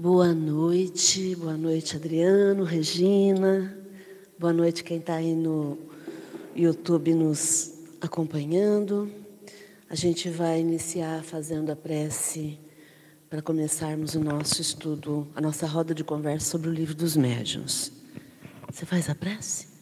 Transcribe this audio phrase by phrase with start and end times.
[0.00, 3.76] Boa noite, boa noite, Adriano, Regina.
[4.38, 5.76] Boa noite, quem está aí no
[6.54, 9.10] YouTube nos acompanhando.
[9.90, 12.60] A gente vai iniciar fazendo a prece
[13.28, 17.90] para começarmos o nosso estudo, a nossa roda de conversa sobre o livro dos médiuns.
[18.70, 19.77] Você faz a prece?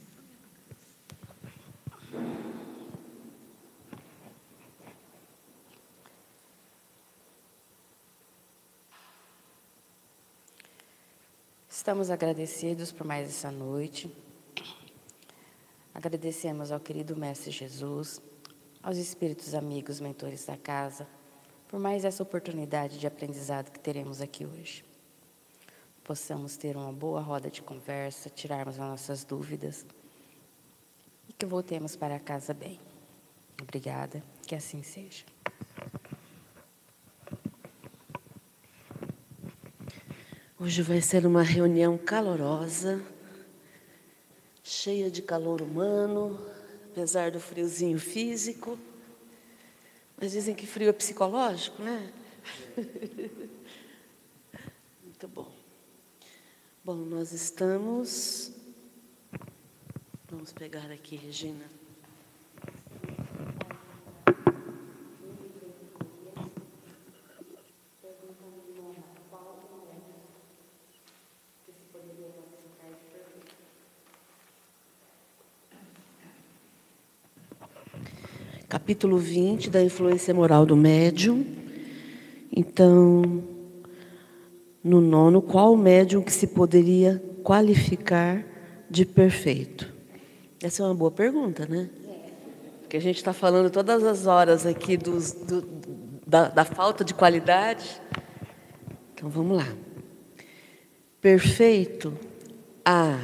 [11.86, 14.12] Estamos agradecidos por mais essa noite.
[15.94, 18.20] Agradecemos ao querido Mestre Jesus,
[18.82, 21.06] aos espíritos amigos, mentores da casa,
[21.68, 24.84] por mais essa oportunidade de aprendizado que teremos aqui hoje.
[26.02, 29.86] Possamos ter uma boa roda de conversa, tirarmos as nossas dúvidas
[31.28, 32.80] e que voltemos para casa bem.
[33.62, 35.24] Obrigada, que assim seja.
[40.58, 43.04] Hoje vai ser uma reunião calorosa,
[44.64, 46.40] cheia de calor humano,
[46.90, 48.78] apesar do friozinho físico.
[50.16, 52.10] Mas dizem que frio é psicológico, né?
[55.04, 55.52] Muito bom.
[56.82, 58.50] Bom, nós estamos.
[60.30, 61.66] Vamos pegar aqui, Regina.
[78.86, 81.44] Capítulo 20 da influência moral do médium.
[82.54, 83.42] Então,
[84.80, 88.44] no nono, qual o médium que se poderia qualificar
[88.88, 89.92] de perfeito?
[90.62, 91.90] Essa é uma boa pergunta, né?
[92.80, 95.66] Porque a gente está falando todas as horas aqui dos, do,
[96.24, 98.00] da, da falta de qualidade.
[99.14, 99.66] Então vamos lá.
[101.20, 102.16] Perfeito.
[102.84, 103.18] Ah,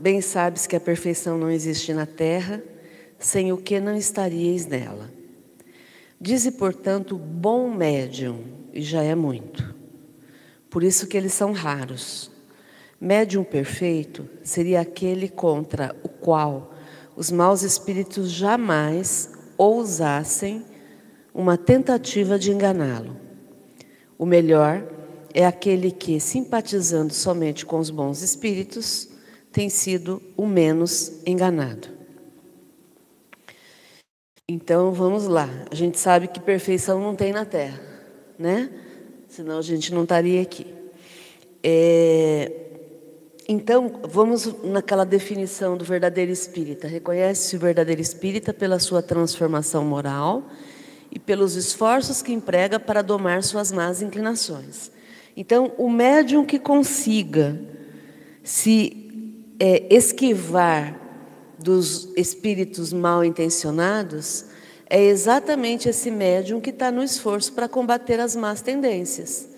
[0.00, 2.62] bem sabes que a perfeição não existe na terra
[3.22, 5.10] sem o que não estaríeis nela.
[6.20, 8.40] Dize, portanto, bom médium,
[8.72, 9.74] e já é muito.
[10.68, 12.30] Por isso que eles são raros.
[13.00, 16.74] Médium perfeito seria aquele contra o qual
[17.16, 20.64] os maus espíritos jamais ousassem
[21.34, 23.16] uma tentativa de enganá-lo.
[24.18, 24.86] O melhor
[25.34, 29.08] é aquele que, simpatizando somente com os bons espíritos,
[29.50, 31.91] tem sido o menos enganado.
[34.48, 35.48] Então vamos lá.
[35.70, 37.80] A gente sabe que perfeição não tem na Terra,
[38.38, 38.70] né?
[39.28, 40.66] Senão a gente não estaria aqui.
[41.62, 42.52] É...
[43.48, 46.86] Então vamos naquela definição do verdadeiro espírita.
[46.86, 50.44] Reconhece-se o verdadeiro espírita pela sua transformação moral
[51.10, 54.90] e pelos esforços que emprega para domar suas más inclinações.
[55.36, 57.58] Então, o médium que consiga
[58.42, 61.01] se é, esquivar
[61.62, 64.46] dos espíritos mal intencionados
[64.90, 69.48] é exatamente esse médium que está no esforço para combater as más tendências.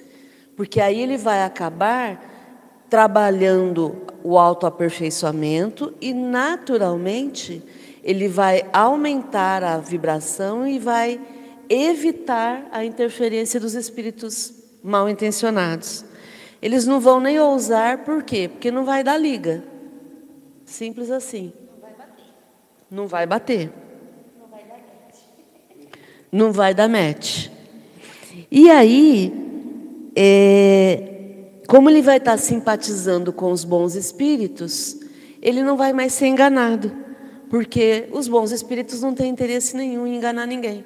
[0.56, 7.60] Porque aí ele vai acabar trabalhando o autoaperfeiçoamento e, naturalmente,
[8.04, 11.20] ele vai aumentar a vibração e vai
[11.68, 16.04] evitar a interferência dos espíritos mal intencionados.
[16.62, 18.48] Eles não vão nem ousar, por quê?
[18.48, 19.64] Porque não vai dar liga.
[20.64, 21.52] Simples assim.
[22.94, 23.72] Não vai bater.
[24.38, 25.18] Não vai dar match.
[26.30, 27.48] Não vai dar match.
[28.48, 29.32] E aí,
[30.14, 34.96] é, como ele vai estar simpatizando com os bons espíritos,
[35.42, 36.92] ele não vai mais ser enganado,
[37.50, 40.84] porque os bons espíritos não têm interesse nenhum em enganar ninguém.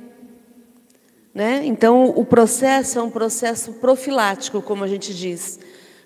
[1.34, 1.60] Né?
[1.66, 5.60] Então, o processo é um processo profilático, como a gente diz.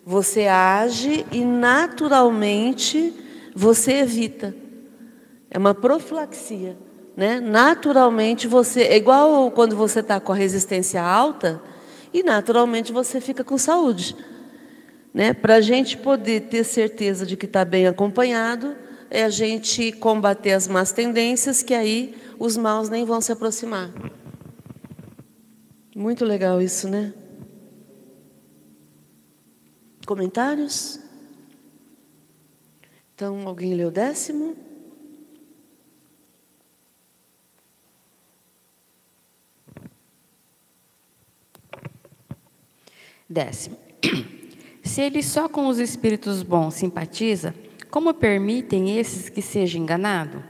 [0.04, 3.14] Você age e, naturalmente,
[3.54, 4.61] você evita.
[5.54, 6.78] É uma profilaxia.
[7.15, 7.39] Né?
[7.39, 8.84] Naturalmente você.
[8.84, 11.63] É igual quando você está com a resistência alta
[12.13, 14.16] e naturalmente você fica com saúde.
[15.13, 15.34] Né?
[15.34, 18.75] Para a gente poder ter certeza de que está bem acompanhado,
[19.10, 23.91] é a gente combater as más tendências, que aí os maus nem vão se aproximar.
[25.95, 27.13] Muito legal isso, né?
[30.07, 30.99] Comentários?
[33.15, 34.72] Então, alguém leu o décimo?
[43.32, 43.78] Décimo.
[44.84, 47.54] Se ele só com os espíritos bons simpatiza,
[47.90, 50.44] como permitem esses que seja enganado?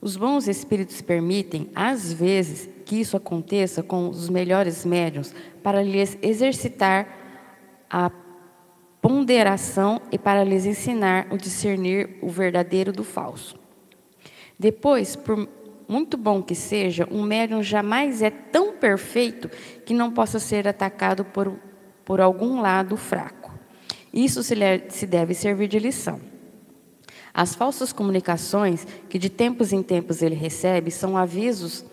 [0.00, 6.16] Os bons espíritos permitem, às vezes, que isso aconteça com os melhores médiuns para lhes
[6.22, 7.08] exercitar
[7.90, 8.12] a
[9.02, 13.58] ponderação e para lhes ensinar o discernir o verdadeiro do falso.
[14.56, 15.48] Depois, por
[15.88, 19.48] muito bom que seja, um médium jamais é tão perfeito
[19.84, 21.56] que não possa ser atacado por,
[22.04, 23.52] por algum lado fraco.
[24.12, 24.54] Isso se,
[24.88, 26.20] se deve servir de lição.
[27.32, 31.84] As falsas comunicações que de tempos em tempos ele recebe são avisos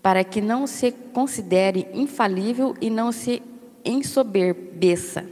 [0.00, 3.42] para que não se considere infalível e não se
[3.84, 5.26] ensoberbeça.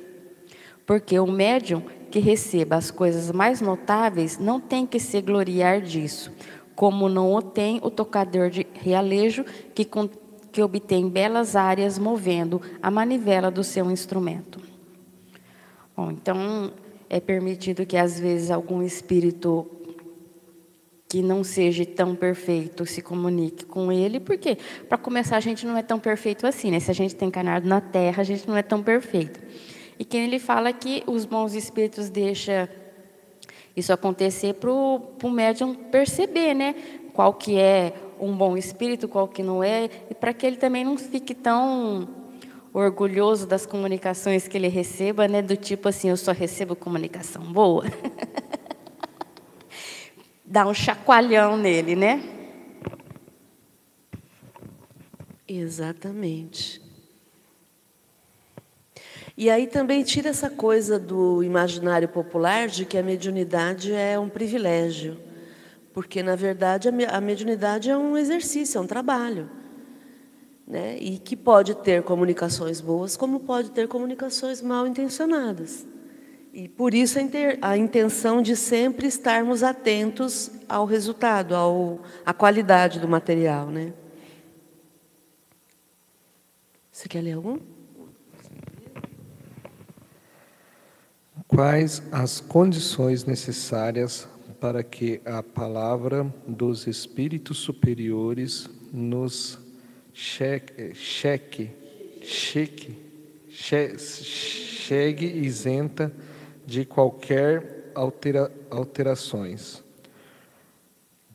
[0.84, 6.32] Porque o médium que receba as coisas mais notáveis não tem que se gloriar disso,
[6.76, 9.44] como não o tem o tocador de realejo
[9.74, 9.88] que,
[10.52, 14.60] que obtém belas áreas movendo a manivela do seu instrumento.
[15.96, 16.70] Bom, então
[17.08, 19.66] é permitido que às vezes algum espírito
[21.08, 24.58] que não seja tão perfeito se comunique com ele, porque
[24.88, 26.80] para começar a gente não é tão perfeito assim, né?
[26.80, 29.40] Se a gente tem encarnado na Terra, a gente não é tão perfeito.
[29.98, 32.68] E quem ele fala que os bons espíritos deixam
[33.76, 36.74] isso acontecer para o médium perceber, né?
[37.12, 40.84] Qual que é um bom espírito, qual que não é, e para que ele também
[40.84, 42.08] não fique tão
[42.72, 45.42] orgulhoso das comunicações que ele receba, né?
[45.42, 47.84] Do tipo assim, eu só recebo comunicação boa.
[50.44, 52.22] Dá um chacoalhão nele, né?
[55.46, 56.85] Exatamente.
[59.36, 64.30] E aí também tira essa coisa do imaginário popular de que a mediunidade é um
[64.30, 65.18] privilégio,
[65.92, 69.50] porque na verdade a mediunidade é um exercício, é um trabalho,
[70.66, 70.96] né?
[70.98, 75.86] E que pode ter comunicações boas, como pode ter comunicações mal intencionadas.
[76.50, 77.18] E por isso
[77.60, 83.92] a, intenção de sempre estarmos atentos ao resultado, ao, à qualidade do material, né?
[86.90, 87.75] Você quer ler algum?
[91.48, 94.28] Quais as condições necessárias
[94.60, 99.56] para que a palavra dos espíritos superiores nos
[100.12, 101.70] cheque, cheque,
[102.20, 102.98] cheque,
[103.48, 106.12] chegue isenta
[106.66, 109.84] de qualquer altera, alterações?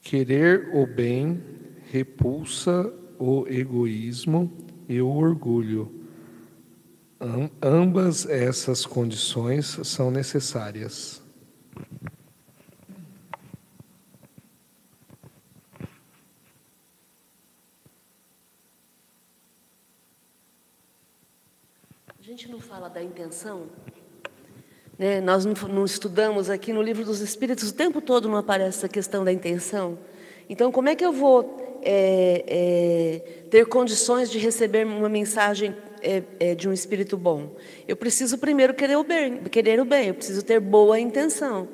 [0.01, 1.41] Querer o bem
[1.89, 4.51] repulsa o egoísmo
[4.89, 6.00] e o orgulho
[7.61, 11.21] ambas essas condições são necessárias.
[22.19, 23.67] A gente não fala da intenção?
[24.97, 25.21] Né?
[25.21, 29.23] Nós não, estudamos aqui no livro dos Espíritos, o tempo todo não aparece essa questão
[29.23, 29.99] da intenção.
[30.49, 36.23] Então, como é que eu vou é, é, ter condições de receber uma mensagem é,
[36.39, 37.55] é, de um espírito bom?
[37.87, 41.67] Eu preciso primeiro querer o bem, querer o bem, eu preciso ter boa intenção.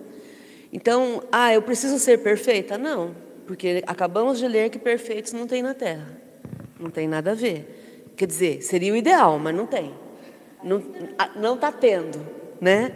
[0.72, 2.78] Então, ah, eu preciso ser perfeita?
[2.78, 3.16] Não,
[3.46, 6.08] porque acabamos de ler que perfeitos não tem na Terra.
[6.80, 8.12] Não tem nada a ver.
[8.16, 9.94] Quer dizer, seria o ideal, mas não tem.
[10.64, 12.20] Não está tendo,
[12.60, 12.94] né?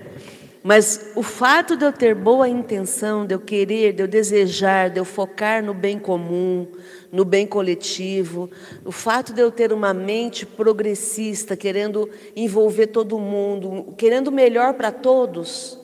[0.63, 4.99] Mas o fato de eu ter boa intenção, de eu querer, de eu desejar, de
[4.99, 6.67] eu focar no bem comum,
[7.11, 8.49] no bem coletivo,
[8.85, 14.91] o fato de eu ter uma mente progressista, querendo envolver todo mundo, querendo melhor para
[14.91, 15.77] todos,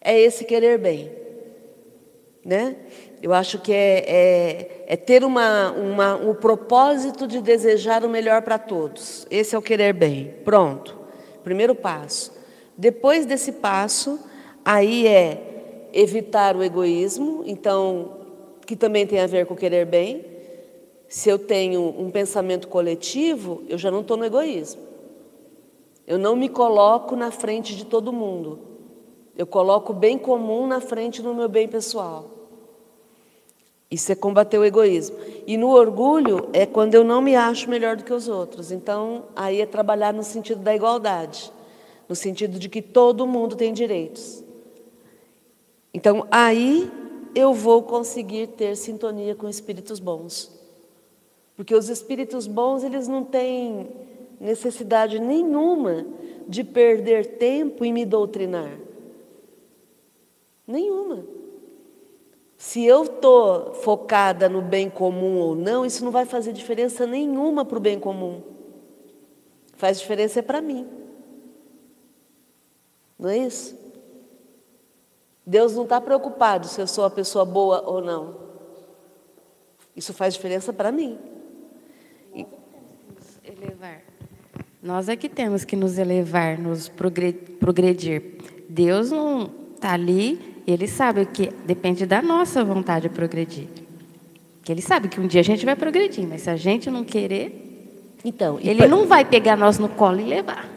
[0.00, 1.12] é esse querer bem.
[2.44, 2.76] Né?
[3.22, 8.42] Eu acho que é, é, é ter uma, uma, um propósito de desejar o melhor
[8.42, 9.26] para todos.
[9.30, 10.34] Esse é o querer bem.
[10.44, 10.98] Pronto.
[11.42, 12.32] Primeiro passo.
[12.76, 14.18] Depois desse passo,
[14.64, 18.23] aí é evitar o egoísmo, então,
[18.66, 20.24] que também tem a ver com querer bem.
[21.08, 24.82] Se eu tenho um pensamento coletivo, eu já não estou no egoísmo.
[26.06, 28.58] Eu não me coloco na frente de todo mundo.
[29.36, 32.30] Eu coloco o bem comum na frente do meu bem pessoal.
[33.90, 35.16] Isso é combater o egoísmo.
[35.46, 38.72] E no orgulho é quando eu não me acho melhor do que os outros.
[38.72, 41.52] Então, aí é trabalhar no sentido da igualdade
[42.08, 44.42] no sentido de que todo mundo tem direitos.
[45.92, 46.90] Então, aí
[47.34, 50.50] eu vou conseguir ter sintonia com espíritos bons.
[51.56, 53.88] Porque os espíritos bons, eles não têm
[54.40, 56.06] necessidade nenhuma
[56.48, 58.78] de perder tempo em me doutrinar.
[60.66, 61.24] Nenhuma.
[62.56, 67.64] Se eu estou focada no bem comum ou não, isso não vai fazer diferença nenhuma
[67.64, 68.42] para o bem comum.
[69.76, 70.88] Faz diferença é para mim.
[73.18, 73.83] Não é isso?
[75.46, 78.36] Deus não está preocupado se eu sou uma pessoa boa ou não.
[79.94, 81.18] Isso faz diferença para mim.
[83.44, 84.00] Elevar
[84.82, 88.38] Nós é que temos que nos elevar, nos progredir.
[88.68, 93.68] Deus não está ali, ele sabe que depende da nossa vontade de progredir.
[94.62, 97.04] Que ele sabe que um dia a gente vai progredir, mas se a gente não
[97.04, 98.88] querer, então ele pra...
[98.88, 100.68] não vai pegar nós no colo e levar.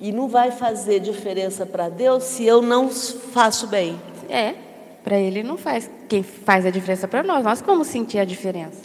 [0.00, 3.98] E não vai fazer diferença para Deus se eu não faço bem.
[4.28, 4.54] É,
[5.02, 5.90] para ele não faz.
[6.08, 8.78] Quem faz a diferença para nós, nós como sentir a diferença?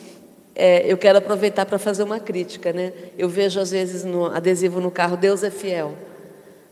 [0.55, 2.93] É, eu quero aproveitar para fazer uma crítica, né?
[3.17, 5.93] Eu vejo às vezes no adesivo no carro Deus é fiel,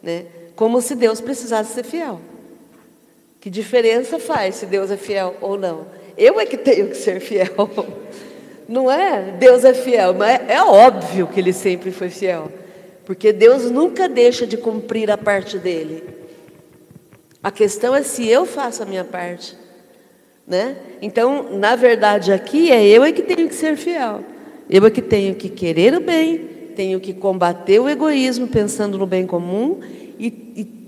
[0.02, 0.26] né?
[0.56, 2.22] Como se Deus precisasse ser fiel.
[3.40, 5.88] Que diferença faz se Deus é fiel ou não?
[6.16, 7.70] Eu é que tenho que ser fiel.
[8.70, 9.36] Não é?
[9.38, 12.50] Deus é fiel, mas é óbvio que ele sempre foi fiel.
[13.04, 16.21] Porque Deus nunca deixa de cumprir a parte dele.
[17.44, 19.58] A questão é se eu faço a minha parte.
[20.46, 20.78] Né?
[21.02, 24.24] Então, na verdade, aqui é eu é que tenho que ser fiel.
[24.70, 26.38] Eu é que tenho que querer o bem,
[26.76, 29.80] tenho que combater o egoísmo pensando no bem comum
[30.20, 30.28] e,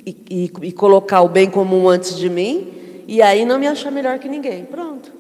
[0.06, 2.72] e, e, e colocar o bem comum antes de mim,
[3.08, 4.66] e aí não me achar melhor que ninguém.
[4.66, 5.12] Pronto.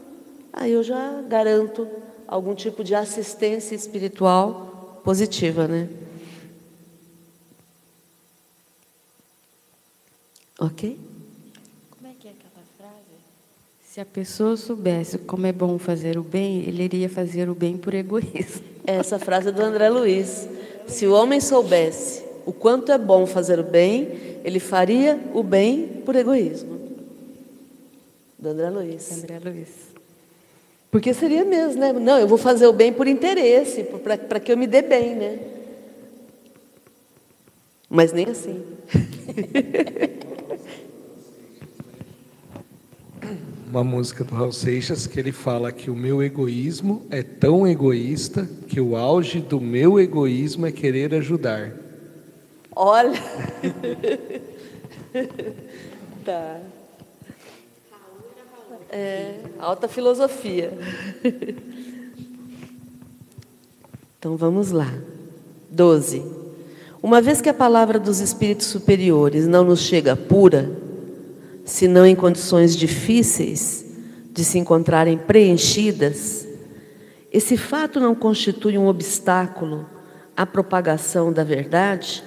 [0.52, 1.88] Aí eu já garanto
[2.28, 5.90] algum tipo de assistência espiritual positiva, né?
[10.60, 10.98] Ok?
[13.94, 17.78] Se a pessoa soubesse como é bom fazer o bem, ele iria fazer o bem
[17.78, 18.64] por egoísmo.
[18.88, 20.50] Essa frase é do André Luiz.
[20.88, 26.02] Se o homem soubesse o quanto é bom fazer o bem, ele faria o bem
[26.04, 26.80] por egoísmo.
[28.40, 29.12] Do André Luiz.
[29.12, 29.70] André Luiz.
[30.90, 31.94] Porque seria mesmo, né?
[31.94, 33.84] Não, eu vou fazer o bem por interesse,
[34.28, 35.40] para que eu me dê bem, né?
[37.88, 38.60] Mas nem assim.
[43.74, 48.48] uma música do Raul Seixas que ele fala que o meu egoísmo é tão egoísta
[48.68, 51.74] que o auge do meu egoísmo é querer ajudar.
[52.76, 53.20] Olha.
[56.24, 56.60] tá.
[58.92, 60.78] É, alta filosofia.
[64.20, 64.94] Então vamos lá.
[65.72, 66.24] 12.
[67.02, 70.83] Uma vez que a palavra dos espíritos superiores não nos chega pura,
[71.66, 73.86] senão em condições difíceis
[74.32, 76.48] de se encontrarem preenchidas,
[77.32, 79.88] esse fato não constitui um obstáculo
[80.36, 82.24] à propagação da verdade?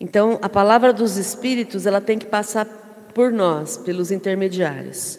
[0.00, 2.66] Então, a palavra dos espíritos, ela tem que passar
[3.14, 5.18] por nós, pelos intermediários.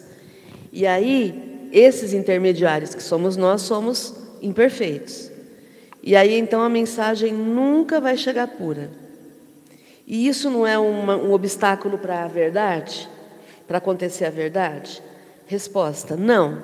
[0.72, 5.30] E aí, esses intermediários que somos nós, somos imperfeitos.
[6.02, 8.90] E aí, então, a mensagem nunca vai chegar pura.
[10.10, 13.08] E isso não é uma, um obstáculo para a verdade?
[13.68, 15.00] Para acontecer a verdade?
[15.46, 16.60] Resposta: não.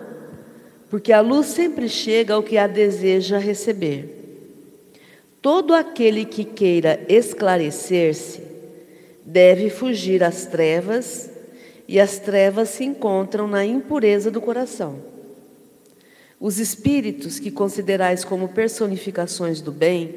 [0.91, 4.51] Porque a luz sempre chega ao que a deseja receber.
[5.41, 8.43] Todo aquele que queira esclarecer-se
[9.25, 11.31] deve fugir às trevas,
[11.87, 14.97] e as trevas se encontram na impureza do coração.
[16.41, 20.17] Os espíritos que considerais como personificações do bem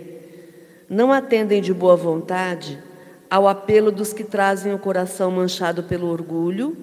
[0.90, 2.89] não atendem de boa vontade
[3.30, 6.76] ao apelo dos que trazem o coração manchado pelo orgulho,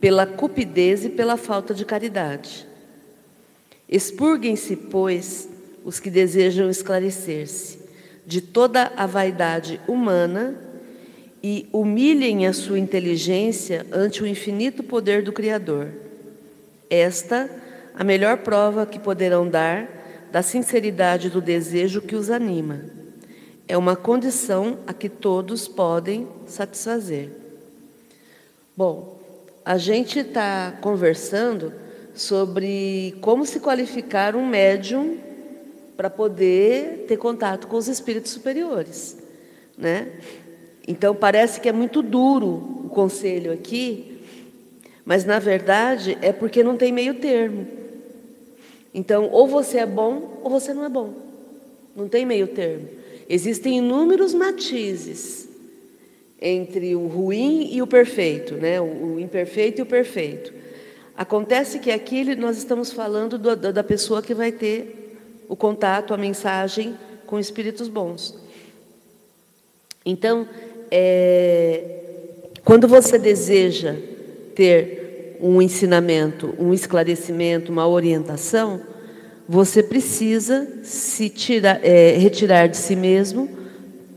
[0.00, 2.66] pela cupidez e pela falta de caridade.
[3.88, 5.48] Expurguem-se, pois,
[5.84, 7.78] os que desejam esclarecer-se
[8.26, 10.56] de toda a vaidade humana
[11.42, 15.88] e humilhem a sua inteligência ante o infinito poder do Criador.
[16.88, 17.50] Esta
[17.94, 19.88] a melhor prova que poderão dar
[20.30, 23.01] da sinceridade do desejo que os anima
[23.68, 27.30] é uma condição a que todos podem satisfazer.
[28.76, 29.20] Bom,
[29.64, 31.72] a gente está conversando
[32.14, 35.18] sobre como se qualificar um médium
[35.96, 39.16] para poder ter contato com os espíritos superiores,
[39.76, 40.10] né?
[40.86, 44.20] Então parece que é muito duro o conselho aqui,
[45.04, 47.66] mas na verdade é porque não tem meio termo.
[48.94, 51.14] Então, ou você é bom ou você não é bom.
[51.96, 52.88] Não tem meio termo.
[53.28, 55.48] Existem inúmeros matizes
[56.40, 58.80] entre o ruim e o perfeito, né?
[58.80, 60.52] o, imperfeito e o perfeito.
[61.16, 66.16] Acontece que aqui nós estamos falando do, da pessoa que vai ter o contato, a
[66.16, 68.36] mensagem com espíritos bons.
[70.04, 70.48] Então,
[70.90, 72.00] é,
[72.64, 73.94] quando você deseja
[74.54, 78.80] ter um ensinamento, um esclarecimento, uma orientação,
[79.52, 83.50] você precisa se tirar, é, retirar de si mesmo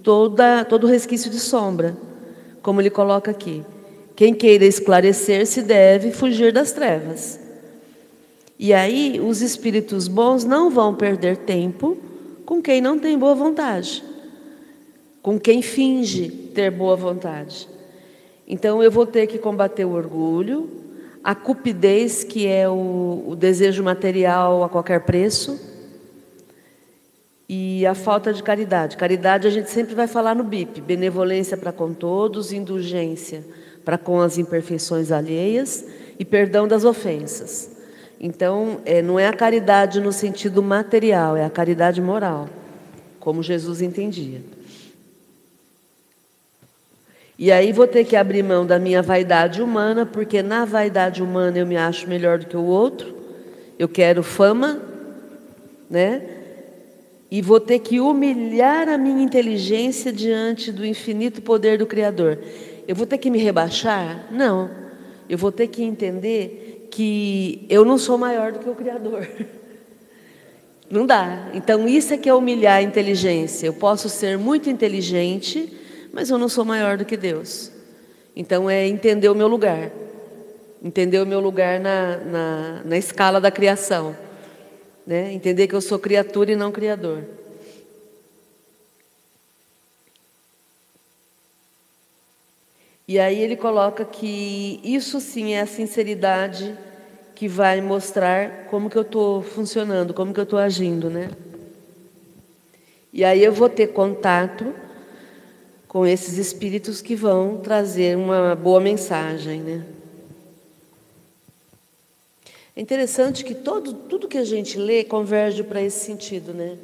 [0.01, 1.97] toda, todo resquício de sombra,
[2.61, 3.61] como ele coloca aqui.
[4.15, 7.37] Quem queira esclarecer-se deve fugir das trevas.
[8.57, 11.97] E aí, os espíritos bons não vão perder tempo
[12.45, 14.01] com quem não tem boa vontade.
[15.21, 17.67] com quem finge ter boa vontade.
[18.47, 20.69] Então eu vou ter que combater o orgulho,
[21.25, 25.59] a cupidez, que é o, o desejo material a qualquer preço,
[27.49, 28.95] e a falta de caridade.
[28.95, 33.43] Caridade a gente sempre vai falar no BIP: benevolência para com todos, indulgência
[33.83, 35.83] para com as imperfeições alheias
[36.19, 37.71] e perdão das ofensas.
[38.19, 42.47] Então, é, não é a caridade no sentido material, é a caridade moral,
[43.19, 44.41] como Jesus entendia.
[47.37, 51.57] E aí vou ter que abrir mão da minha vaidade humana, porque na vaidade humana
[51.59, 53.13] eu me acho melhor do que o outro,
[53.77, 54.79] eu quero fama,
[55.89, 56.21] né?
[57.29, 62.39] E vou ter que humilhar a minha inteligência diante do infinito poder do Criador.
[62.87, 64.27] Eu vou ter que me rebaixar?
[64.31, 64.69] Não.
[65.27, 69.27] Eu vou ter que entender que eu não sou maior do que o Criador.
[70.87, 71.49] Não dá.
[71.55, 73.65] Então, isso é que é humilhar a inteligência.
[73.65, 75.73] Eu posso ser muito inteligente
[76.15, 77.69] mas eu não sou maior do que Deus.
[78.33, 79.91] Então é entender o meu lugar,
[80.81, 84.15] entender o meu lugar na, na, na escala da criação,
[85.05, 85.33] né?
[85.33, 87.21] entender que eu sou criatura e não criador.
[93.05, 96.77] E aí ele coloca que isso sim é a sinceridade
[97.35, 101.29] que vai mostrar como que eu estou funcionando, como que eu estou agindo, né?
[103.11, 104.84] E aí eu vou ter contato
[105.95, 109.85] com esses espíritos que vão trazer uma boa mensagem, né?
[112.75, 116.77] É interessante que todo, tudo que a gente lê converge para esse sentido, né?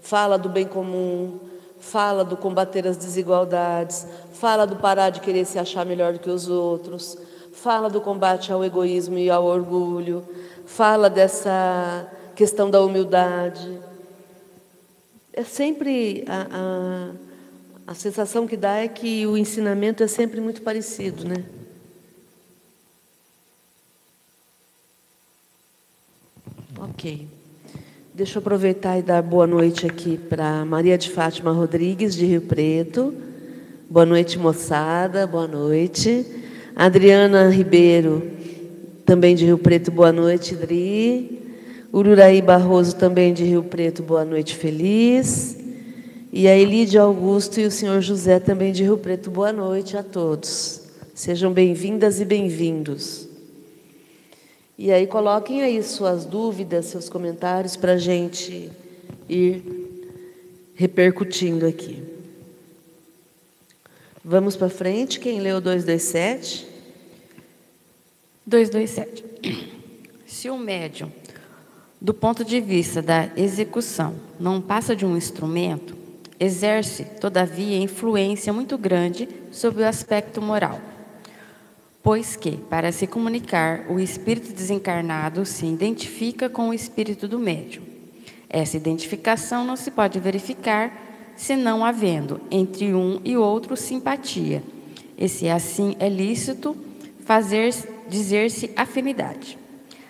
[0.00, 1.40] Fala do bem comum,
[1.80, 6.30] fala do combater as desigualdades, fala do parar de querer se achar melhor do que
[6.30, 7.18] os outros,
[7.52, 10.24] fala do combate ao egoísmo e ao orgulho,
[10.66, 13.76] fala dessa questão da humildade.
[15.32, 17.31] É sempre a, a
[17.92, 21.44] a sensação que dá é que o ensinamento é sempre muito parecido, né?
[26.80, 27.28] Ok.
[28.14, 32.40] Deixa eu aproveitar e dar boa noite aqui para Maria de Fátima Rodrigues, de Rio
[32.40, 33.14] Preto.
[33.90, 35.26] Boa noite, moçada.
[35.26, 36.24] Boa noite.
[36.74, 38.22] Adriana Ribeiro,
[39.04, 39.90] também de Rio Preto.
[39.90, 41.42] Boa noite, Dri.
[41.92, 44.02] Ururaí Barroso, também de Rio Preto.
[44.02, 45.61] Boa noite, feliz.
[46.34, 49.30] E a Elídia Augusto e o senhor José também de Rio Preto.
[49.30, 50.80] Boa noite a todos.
[51.14, 53.28] Sejam bem-vindas e bem-vindos.
[54.78, 58.72] E aí coloquem aí suas dúvidas, seus comentários para a gente
[59.28, 59.62] ir
[60.74, 62.02] repercutindo aqui.
[64.24, 65.20] Vamos para frente.
[65.20, 66.66] Quem leu 227?
[68.46, 69.22] 227.
[70.26, 71.12] Se o médium,
[72.00, 76.00] do ponto de vista da execução, não passa de um instrumento,
[76.42, 80.80] exerce, todavia, influência muito grande sobre o aspecto moral.
[82.02, 87.84] Pois que, para se comunicar, o espírito desencarnado se identifica com o espírito do médium.
[88.50, 90.92] Essa identificação não se pode verificar
[91.36, 94.64] se não havendo entre um e outro simpatia.
[95.16, 96.76] E se assim é lícito
[97.24, 97.72] fazer
[98.08, 99.56] dizer-se afinidade.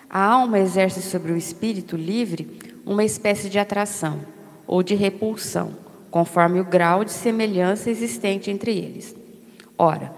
[0.09, 4.19] A alma exerce sobre o espírito livre uma espécie de atração
[4.65, 5.83] ou de repulsão,
[6.13, 9.15] conforme o grau de semelhança existente entre eles.
[9.75, 10.13] Ora,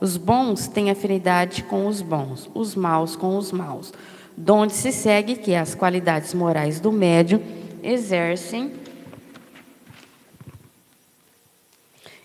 [0.00, 3.92] os bons têm afinidade com os bons, os maus com os maus,
[4.36, 7.42] donde se segue que as qualidades morais do médium
[7.82, 8.72] exercem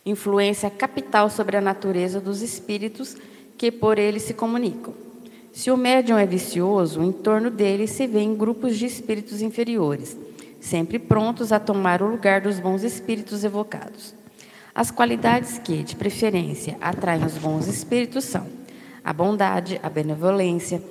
[0.06, 3.18] influência capital sobre a natureza dos espíritos
[3.58, 4.94] que por ele se comunicam.
[5.52, 10.16] Se o médium é vicioso, em torno dele se vêem grupos de espíritos inferiores
[10.65, 14.15] sempre prontos a tomar o lugar dos bons espíritos evocados.
[14.73, 18.47] As qualidades que, de preferência, atraem os bons espíritos são
[19.04, 20.82] a bondade, a benevolência,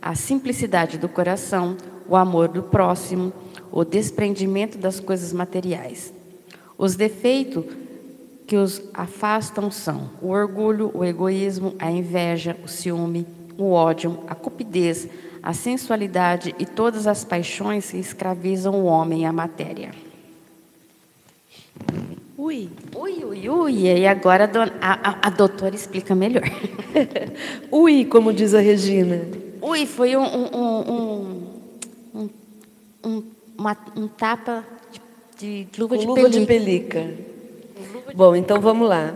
[0.00, 1.76] a simplicidade do coração,
[2.08, 3.30] o amor do próximo,
[3.70, 6.10] o desprendimento das coisas materiais.
[6.78, 7.66] Os defeitos
[8.46, 13.26] que os afastam são o orgulho, o egoísmo, a inveja, o ciúme,
[13.58, 15.06] o ódio, a cupidez,
[15.42, 19.90] a sensualidade e todas as paixões que escravizam o homem e a matéria.
[22.36, 23.74] Ui, ui, ui, ui.
[23.82, 26.44] E agora a, dona, a, a, doutora explica melhor.
[27.70, 29.26] ui, como diz a Regina.
[29.60, 31.50] Ui, foi um, um,
[32.14, 32.30] um,
[33.04, 33.22] um,
[33.56, 34.64] uma, um tapa
[35.36, 36.40] de, de luva, de, luva pelica.
[36.40, 37.06] de pelica.
[38.14, 39.14] Bom, então vamos lá.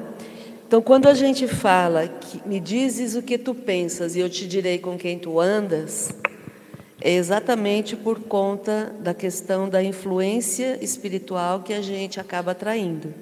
[0.73, 4.49] Então, quando a gente fala que me dizes o que tu pensas e eu te
[4.49, 6.11] direi com quem tu andas,
[6.99, 13.13] é exatamente por conta da questão da influência espiritual que a gente acaba atraindo.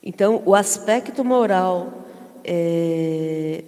[0.00, 2.06] Então, o aspecto moral,
[2.44, 3.64] é,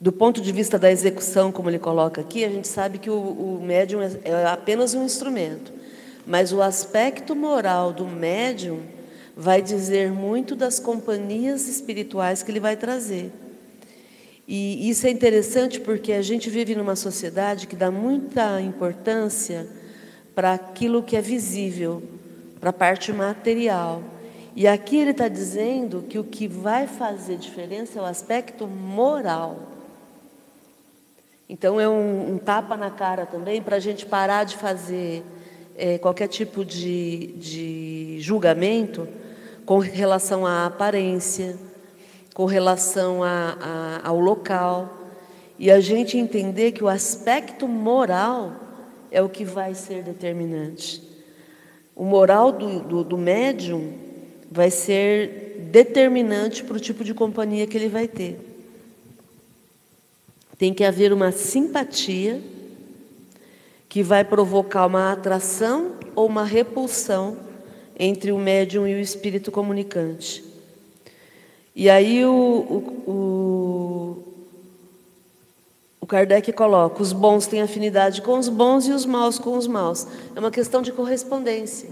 [0.00, 3.18] do ponto de vista da execução, como ele coloca aqui, a gente sabe que o,
[3.18, 5.72] o médium é, é apenas um instrumento,
[6.24, 8.93] mas o aspecto moral do médium
[9.36, 13.32] vai dizer muito das companhias espirituais que ele vai trazer.
[14.46, 19.66] E isso é interessante porque a gente vive numa sociedade que dá muita importância
[20.34, 22.02] para aquilo que é visível,
[22.60, 24.02] para a parte material.
[24.54, 29.72] E aqui ele está dizendo que o que vai fazer diferença é o aspecto moral.
[31.48, 35.24] Então é um, um tapa na cara também para a gente parar de fazer
[35.76, 39.08] é, qualquer tipo de, de julgamento
[39.64, 41.56] com relação à aparência,
[42.34, 44.98] com relação a, a, ao local,
[45.58, 48.52] e a gente entender que o aspecto moral
[49.10, 51.02] é o que vai ser determinante.
[51.94, 53.92] O moral do, do, do médium
[54.50, 58.38] vai ser determinante para o tipo de companhia que ele vai ter.
[60.58, 62.40] Tem que haver uma simpatia
[63.88, 67.36] que vai provocar uma atração ou uma repulsão
[67.98, 70.44] entre o médium e o espírito comunicante.
[71.74, 72.32] E aí o,
[73.06, 74.24] o,
[76.00, 79.66] o, Kardec coloca: os bons têm afinidade com os bons e os maus com os
[79.66, 80.06] maus.
[80.36, 81.88] É uma questão de correspondência.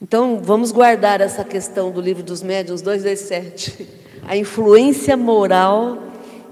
[0.00, 3.88] Então, vamos guardar essa questão do livro dos médiuns 227,
[4.26, 5.98] a influência moral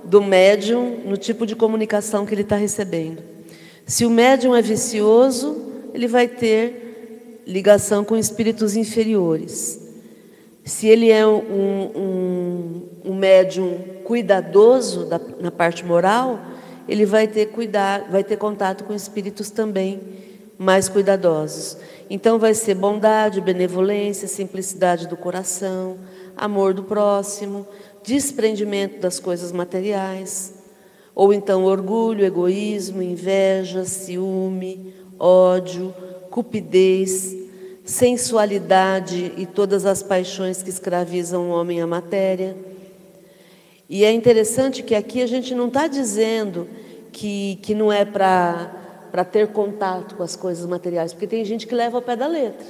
[0.05, 3.40] do médium no tipo de comunicação que ele está recebendo.
[3.91, 9.81] Se o médium é vicioso, ele vai ter ligação com espíritos inferiores.
[10.65, 16.39] Se ele é um, um, um médium cuidadoso da, na parte moral,
[16.89, 20.01] ele vai ter cuidar, vai ter contato com espíritos também
[20.57, 21.77] mais cuidadosos.
[22.09, 25.97] Então vai ser bondade, benevolência, simplicidade do coração,
[26.37, 27.67] amor do próximo,
[28.05, 30.60] desprendimento das coisas materiais.
[31.21, 35.95] Ou então orgulho, egoísmo, inveja, ciúme, ódio,
[36.31, 37.37] cupidez,
[37.85, 42.57] sensualidade e todas as paixões que escravizam o homem à matéria.
[43.87, 46.67] E é interessante que aqui a gente não está dizendo
[47.13, 51.75] que, que não é para ter contato com as coisas materiais, porque tem gente que
[51.75, 52.67] leva ao pé da letra.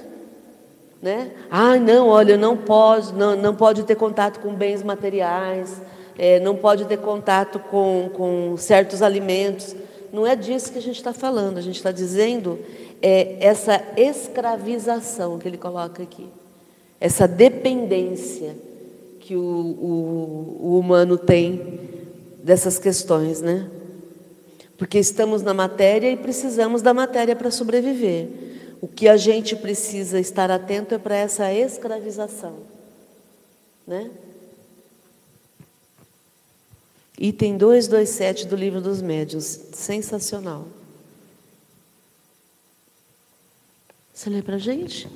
[1.01, 1.31] Né?
[1.49, 5.81] Ah, não, olha, não pode, não, não pode ter contato com bens materiais,
[6.21, 9.75] é, não pode ter contato com, com certos alimentos.
[10.13, 12.59] Não é disso que a gente está falando, a gente está dizendo
[13.01, 16.27] é, essa escravização que ele coloca aqui,
[17.01, 18.55] essa dependência
[19.19, 21.81] que o, o, o humano tem
[22.45, 23.71] dessas questões, né?
[24.77, 28.29] Porque estamos na matéria e precisamos da matéria para sobreviver.
[28.79, 32.57] O que a gente precisa estar atento é para essa escravização,
[33.87, 34.11] né?
[37.21, 39.45] Item 227 do Livro dos Médios.
[39.75, 40.67] Sensacional.
[44.15, 45.07] Você lê para a gente?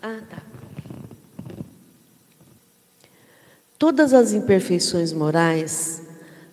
[0.00, 0.42] Ah, tá.
[3.78, 6.00] Todas as imperfeições morais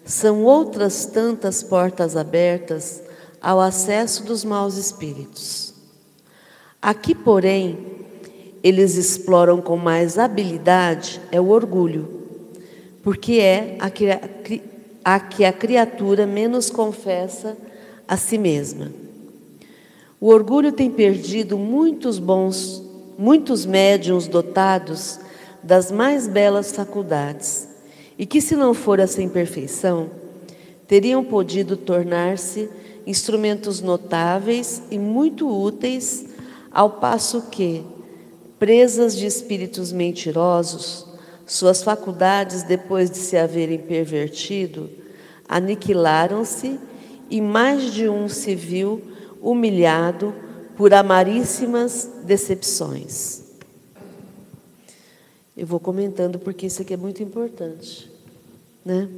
[0.03, 3.01] são outras tantas portas abertas
[3.41, 5.73] ao acesso dos maus espíritos.
[6.82, 8.05] Aqui, porém,
[8.62, 12.18] eles exploram com mais habilidade é o orgulho
[13.03, 14.05] porque é a que
[15.03, 17.57] a, que a criatura menos confessa
[18.07, 18.91] a si mesma.
[20.19, 22.83] O orgulho tem perdido muitos bons,
[23.17, 25.19] muitos médiums dotados
[25.63, 27.67] das mais belas faculdades,
[28.17, 30.09] e que, se não for essa imperfeição,
[30.88, 32.69] teriam podido tornar-se
[33.07, 36.25] instrumentos notáveis e muito úteis,
[36.71, 37.83] ao passo que,
[38.59, 41.08] presas de espíritos mentirosos,
[41.49, 44.89] suas faculdades, depois de se haverem pervertido,
[45.47, 46.79] aniquilaram-se
[47.29, 49.01] e mais de um se viu
[49.41, 50.33] humilhado
[50.77, 53.41] por amaríssimas decepções.
[55.57, 58.09] Eu vou comentando porque isso aqui é muito importante,
[58.85, 59.09] né?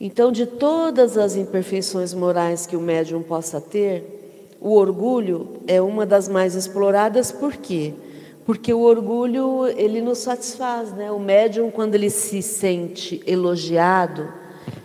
[0.00, 6.06] Então, de todas as imperfeições morais que o médium possa ter, o orgulho é uma
[6.06, 7.92] das mais exploradas, por quê?
[7.92, 8.09] Porque
[8.44, 11.10] porque o orgulho, ele nos satisfaz, né?
[11.10, 14.28] O médium, quando ele se sente elogiado,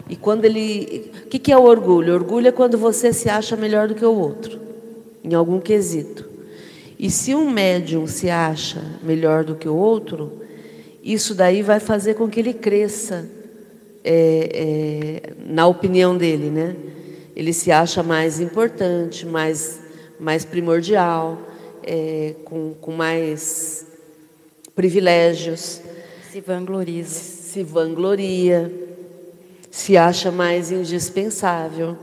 [0.09, 1.11] e quando ele.
[1.25, 2.13] O que é o orgulho?
[2.13, 4.59] O orgulho é quando você se acha melhor do que o outro,
[5.23, 6.29] em algum quesito.
[6.97, 10.41] E se um médium se acha melhor do que o outro,
[11.03, 13.27] isso daí vai fazer com que ele cresça
[14.03, 16.75] é, é, na opinião dele, né?
[17.35, 19.83] Ele se acha mais importante, mais
[20.19, 21.37] mais primordial,
[21.85, 23.85] é, com, com mais
[24.75, 25.81] privilégios.
[26.31, 27.35] Se vangloriza.
[27.45, 28.69] Se vangloria,
[29.71, 31.97] se acha mais indispensável.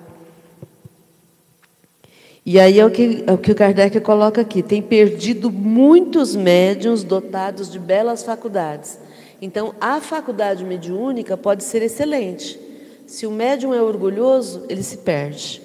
[2.44, 6.34] E aí é o que, é o que o Kardec coloca aqui: tem perdido muitos
[6.34, 8.98] médiums dotados de belas faculdades.
[9.42, 12.58] Então, a faculdade mediúnica pode ser excelente.
[13.06, 15.60] Se o médium é orgulhoso, ele se perde.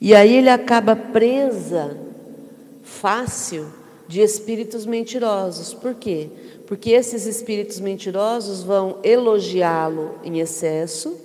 [0.00, 2.05] E aí ele acaba presa
[3.00, 3.66] fácil
[4.08, 5.74] de espíritos mentirosos.
[5.74, 6.28] Por quê?
[6.66, 11.16] Porque esses espíritos mentirosos vão elogiá-lo em excesso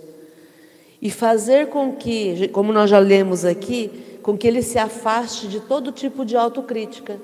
[1.01, 3.89] e fazer com que, como nós já lemos aqui,
[4.21, 7.19] com que ele se afaste de todo tipo de autocrítica.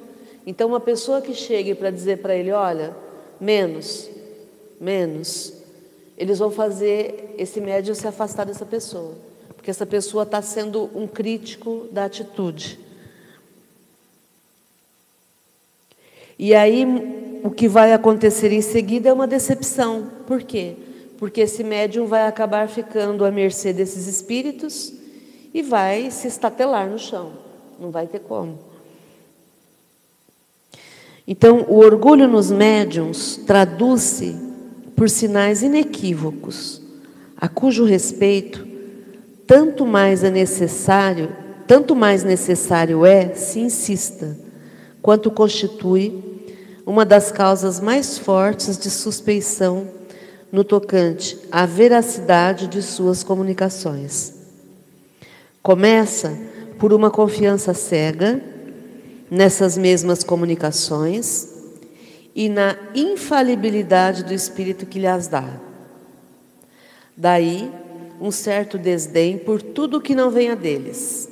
[0.45, 2.95] Então, uma pessoa que chegue para dizer para ele: olha,
[3.39, 4.10] menos,
[4.79, 5.53] menos,
[6.17, 9.13] eles vão fazer esse médium se afastar dessa pessoa,
[9.55, 12.87] porque essa pessoa está sendo um crítico da atitude.
[16.38, 20.10] E aí o que vai acontecer em seguida é uma decepção.
[20.26, 20.76] Por quê?
[21.17, 24.93] Porque esse médium vai acabar ficando à mercê desses espíritos
[25.54, 27.32] e vai se estatelar no chão.
[27.80, 28.60] Não vai ter como.
[31.28, 34.36] Então, o orgulho nos médiums traduz-se
[34.95, 36.82] por sinais inequívocos,
[37.36, 38.67] a cujo respeito
[39.47, 41.34] tanto mais é necessário,
[41.65, 44.38] tanto mais necessário é se insista,
[45.02, 46.26] quanto constitui
[46.88, 49.89] uma das causas mais fortes de suspeição
[50.50, 54.34] no tocante à veracidade de suas comunicações.
[55.62, 56.39] Começa
[56.80, 58.41] por uma confiança cega
[59.30, 61.50] nessas mesmas comunicações
[62.34, 65.60] e na infalibilidade do Espírito que lhes dá.
[67.17, 67.69] Daí,
[68.21, 71.28] um certo desdém por tudo que não venha deles.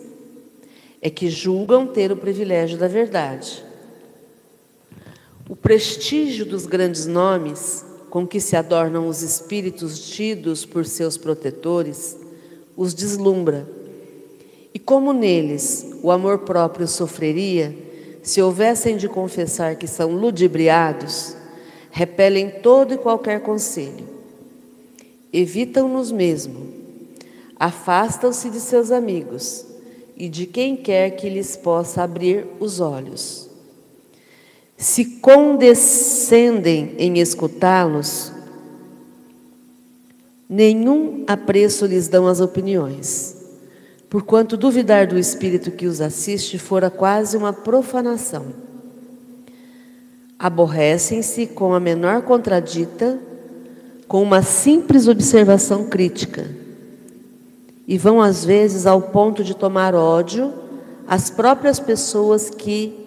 [1.02, 3.65] É que julgam ter o privilégio da verdade.
[5.48, 12.18] O prestígio dos grandes nomes com que se adornam os espíritos tidos por seus protetores
[12.76, 13.68] os deslumbra.
[14.74, 17.76] E como neles o amor próprio sofreria,
[18.24, 21.36] se houvessem de confessar que são ludibriados,
[21.92, 24.08] repelem todo e qualquer conselho.
[25.32, 26.70] Evitam-nos mesmo,
[27.56, 29.64] afastam-se de seus amigos
[30.18, 33.45] e de quem quer que lhes possa abrir os olhos.
[34.78, 38.32] Se condescendem em escutá-los,
[40.50, 43.36] nenhum apreço lhes dão as opiniões
[44.16, 48.46] porquanto duvidar do espírito que os assiste fora quase uma profanação.
[50.40, 53.20] Aborrecem-se com a menor contradita,
[54.08, 56.50] com uma simples observação crítica,
[57.86, 60.54] e vão às vezes ao ponto de tomar ódio
[61.06, 63.05] às próprias pessoas que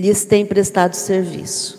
[0.00, 1.78] lhes têm prestado serviço.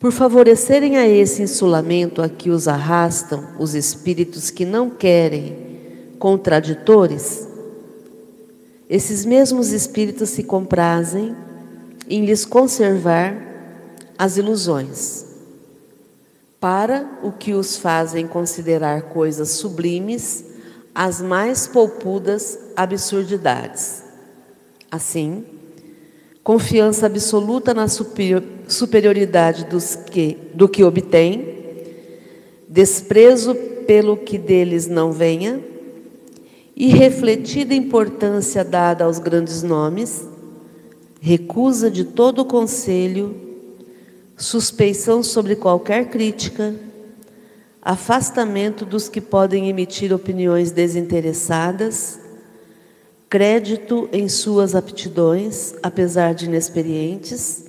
[0.00, 7.46] Por favorecerem a esse insulamento a que os arrastam os espíritos que não querem contraditores,
[8.88, 11.36] esses mesmos espíritos se comprazem
[12.08, 13.36] em lhes conservar
[14.18, 15.26] as ilusões,
[16.58, 20.44] para o que os fazem considerar coisas sublimes
[20.94, 24.02] as mais polpudas absurdidades.
[24.90, 25.44] Assim,
[26.42, 31.56] confiança absoluta na superioridade dos que, do que obtém,
[32.68, 33.54] desprezo
[33.86, 35.60] pelo que deles não venha,
[36.74, 40.26] e refletida importância dada aos grandes nomes,
[41.20, 43.36] recusa de todo conselho,
[44.36, 46.74] suspeição sobre qualquer crítica,
[47.80, 52.18] afastamento dos que podem emitir opiniões desinteressadas,
[53.32, 57.64] crédito em suas aptidões, apesar de inexperientes,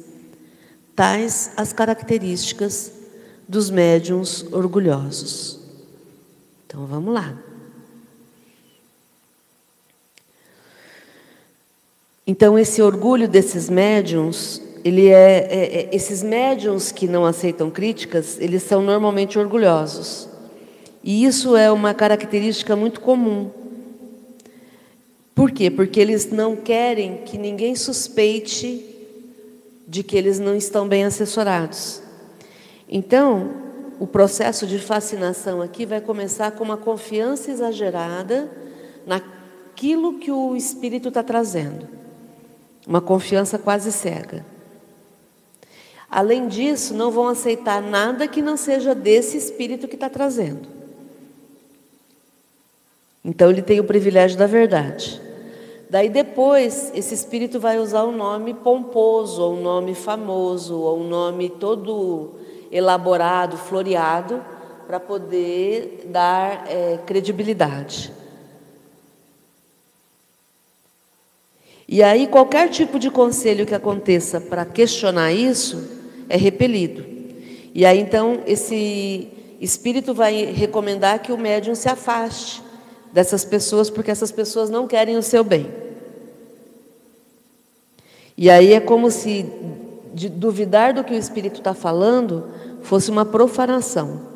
[0.93, 2.91] tais as características
[3.47, 5.61] dos médiums orgulhosos.
[6.67, 7.37] Então vamos lá.
[12.27, 18.37] Então, esse orgulho desses médiums, ele é, é, é, esses médiums que não aceitam críticas,
[18.37, 20.27] eles são normalmente orgulhosos.
[21.01, 23.62] E isso é uma característica muito comum.
[25.35, 25.71] Por quê?
[25.71, 28.85] Porque eles não querem que ninguém suspeite
[29.87, 32.01] de que eles não estão bem assessorados.
[32.87, 33.51] Então,
[33.99, 38.49] o processo de fascinação aqui vai começar com uma confiança exagerada
[39.05, 41.87] naquilo que o espírito está trazendo.
[42.85, 44.45] Uma confiança quase cega.
[46.09, 50.82] Além disso, não vão aceitar nada que não seja desse espírito que está trazendo.
[53.23, 55.21] Então ele tem o privilégio da verdade.
[55.89, 61.07] Daí depois, esse espírito vai usar um nome pomposo, ou um nome famoso, ou um
[61.07, 62.31] nome todo
[62.71, 64.43] elaborado, floreado,
[64.87, 68.11] para poder dar é, credibilidade.
[71.87, 75.87] E aí, qualquer tipo de conselho que aconteça para questionar isso
[76.27, 77.05] é repelido.
[77.71, 79.29] E aí, então, esse
[79.61, 82.63] espírito vai recomendar que o médium se afaste
[83.13, 85.71] dessas pessoas, porque essas pessoas não querem o seu bem.
[88.35, 89.45] E aí é como se
[90.31, 92.49] duvidar do que o espírito está falando
[92.81, 94.33] fosse uma profanação.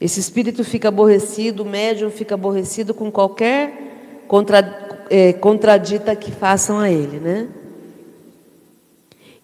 [0.00, 6.78] Esse espírito fica aborrecido, o médium fica aborrecido com qualquer contra, é, contradita que façam
[6.78, 7.48] a ele, né?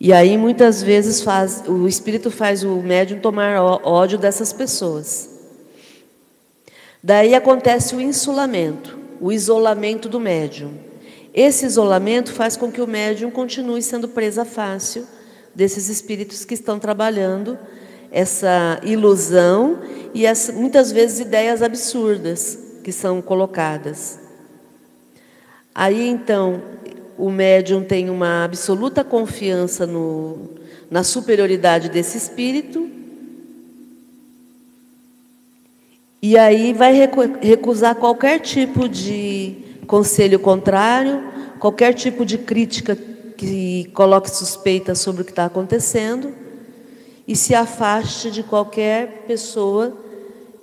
[0.01, 5.34] E aí muitas vezes faz, o espírito faz o médium tomar ódio dessas pessoas.
[7.07, 10.73] Daí acontece o insulamento, o isolamento do médium.
[11.35, 15.07] Esse isolamento faz com que o médium continue sendo presa fácil
[15.55, 17.59] desses espíritos que estão trabalhando
[18.11, 19.81] essa ilusão
[20.15, 24.19] e as, muitas vezes ideias absurdas que são colocadas.
[25.75, 26.63] Aí então
[27.19, 30.49] o médium tem uma absoluta confiança no,
[30.91, 32.94] na superioridade desse espírito
[36.27, 36.95] e aí vai
[37.43, 39.57] recusar qualquer tipo de
[39.87, 41.23] conselho contrário,
[41.59, 42.97] qualquer tipo de crítica
[43.37, 46.35] que coloque suspeita sobre o que está acontecendo
[47.29, 49.99] e se afaste de qualquer pessoa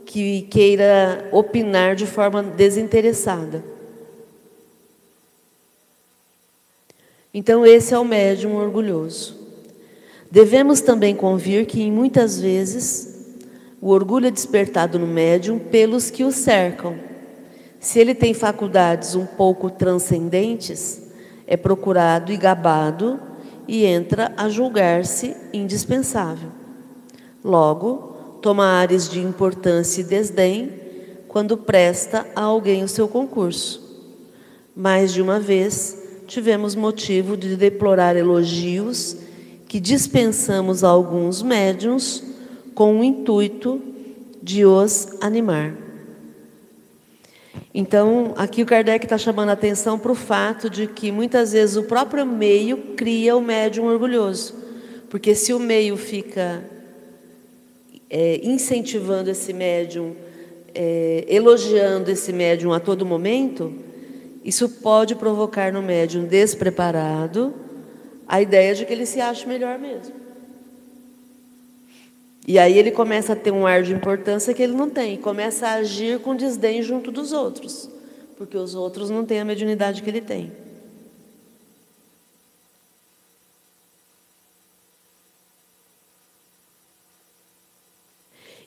[0.04, 3.64] que queira opinar de forma desinteressada.
[7.32, 9.38] Então, esse é o médium orgulhoso.
[10.32, 13.11] Devemos também convir que, muitas vezes,
[13.82, 16.96] o orgulho é despertado no médium pelos que o cercam.
[17.80, 21.02] Se ele tem faculdades um pouco transcendentes,
[21.48, 23.20] é procurado e gabado
[23.68, 26.50] e entra a julgar-se indispensável.
[27.44, 30.72] Logo, toma áreas de importância e desdém
[31.28, 33.82] quando presta a alguém o seu concurso.
[34.76, 39.18] Mais de uma vez tivemos motivo de deplorar elogios
[39.68, 42.31] que dispensamos a alguns médiums
[42.74, 43.82] com o intuito
[44.42, 45.76] de os animar.
[47.74, 51.78] Então, aqui o Kardec está chamando a atenção para o fato de que muitas vezes
[51.78, 54.56] o próprio meio cria o médium orgulhoso.
[55.10, 56.64] Porque se o meio fica
[58.10, 60.16] é, incentivando esse médium,
[60.76, 63.74] é, elogiando esse médium a todo momento,
[64.44, 67.54] isso pode provocar no médium despreparado
[68.28, 70.21] a ideia de que ele se acha melhor mesmo.
[72.48, 75.68] E aí ele começa a ter um ar de importância que ele não tem, começa
[75.68, 77.90] a agir com desdém junto dos outros,
[78.36, 80.52] porque os outros não têm a mediunidade que ele tem.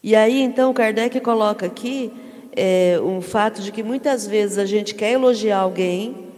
[0.02, 2.12] E aí então Kardec coloca aqui
[2.54, 6.28] é, um fato de que muitas vezes a gente quer elogiar alguém,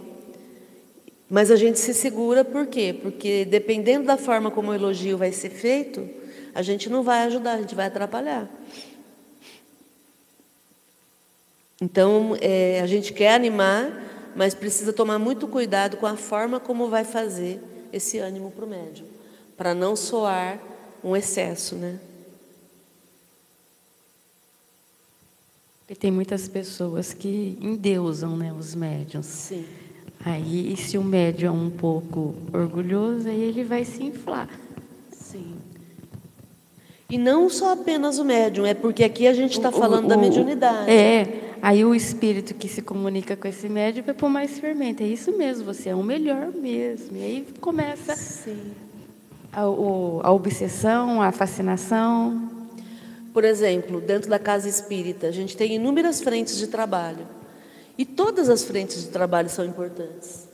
[1.29, 2.94] mas a gente se segura por quê?
[3.03, 6.09] Porque dependendo da forma como o elogio vai ser feito,
[6.57, 8.49] a gente não vai ajudar, a gente vai atrapalhar.
[11.79, 16.88] Então, é, a gente quer animar, mas precisa tomar muito cuidado com a forma como
[16.88, 19.07] vai fazer esse ânimo para o médium,
[19.55, 20.59] para não soar
[21.05, 22.01] um excesso, né?
[25.90, 29.27] E tem muitas pessoas que endeusam né, os médiums.
[29.27, 29.66] Sim.
[30.25, 34.49] Aí, se o médium é um pouco orgulhoso, aí ele vai se inflar.
[35.12, 35.65] Sim.
[37.09, 40.16] E não só apenas o médium, é porque aqui a gente está falando o, da
[40.16, 40.90] mediunidade.
[40.90, 45.02] É, aí o espírito que se comunica com esse médium vai pôr mais fermento.
[45.04, 47.17] É isso mesmo, você é o melhor mesmo.
[47.17, 48.13] E aí começa
[49.52, 52.50] a, a obsessão, a fascinação.
[53.33, 57.27] Por exemplo, dentro da casa espírita, a gente tem inúmeras frentes de trabalho.
[57.96, 60.48] E todas as frentes de trabalho são importantes.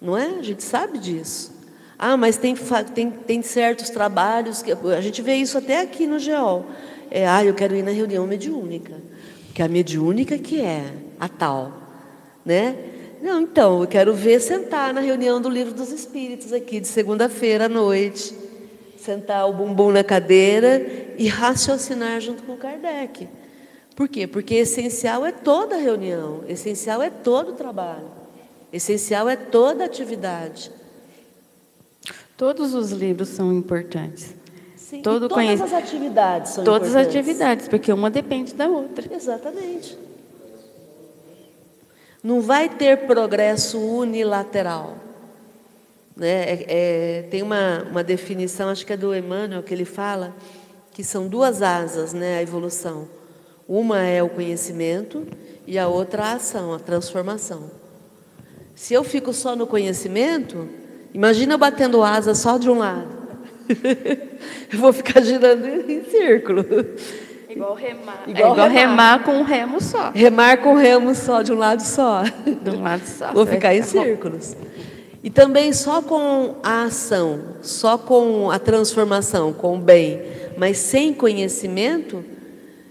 [0.00, 0.38] Não é?
[0.38, 1.61] A gente sabe disso.
[2.04, 2.56] Ah, mas tem,
[2.92, 6.66] tem, tem certos trabalhos que a gente vê isso até aqui no GEOL.
[7.08, 8.94] É, ah, eu quero ir na reunião mediúnica.
[9.54, 10.82] Que a mediúnica que é
[11.20, 11.70] a tal,
[12.44, 12.74] né?
[13.22, 17.66] Não, então, eu quero ver sentar na reunião do Livro dos Espíritos aqui de segunda-feira
[17.66, 18.34] à noite,
[18.98, 20.84] sentar o bumbum na cadeira
[21.16, 23.28] e raciocinar junto com Kardec.
[23.94, 24.26] Por quê?
[24.26, 28.10] Porque essencial é toda reunião, essencial é todo trabalho,
[28.72, 30.81] essencial é toda atividade.
[32.42, 34.34] Todos os livros são importantes.
[34.74, 35.62] Sim, Todo todas conhec...
[35.62, 37.14] as atividades são Todas importantes.
[37.14, 39.14] as atividades, porque uma depende da outra.
[39.14, 39.96] Exatamente.
[42.20, 44.96] Não vai ter progresso unilateral.
[46.16, 46.26] Né?
[46.26, 50.34] É, é, tem uma, uma definição, acho que é do Emmanuel, que ele fala
[50.90, 53.06] que são duas asas né, a evolução.
[53.68, 55.28] Uma é o conhecimento
[55.64, 57.70] e a outra a ação, a transformação.
[58.74, 60.81] Se eu fico só no conhecimento,
[61.12, 63.08] imagina eu batendo asa só de um lado.
[64.72, 66.64] eu vou ficar girando em círculo.
[67.48, 68.22] Igual remar.
[68.26, 68.68] Igual, é igual remar.
[68.68, 69.24] remar.
[69.24, 70.10] com um remo só.
[70.14, 72.22] Remar com um remo só, de um lado só.
[72.22, 73.32] De um lado só.
[73.32, 74.56] Vou ficar em círculos.
[75.22, 80.20] E também só com a ação, só com a transformação, com o bem,
[80.56, 82.24] mas sem conhecimento,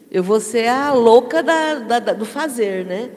[0.10, 3.10] eu vou ser a louca da, da, da, do fazer, né?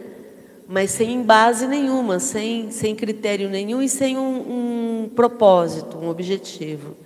[0.67, 4.74] Mas sem base nenhuma, sem, sem critério nenhum e sem um, um
[5.15, 6.97] propósito, um objetivo.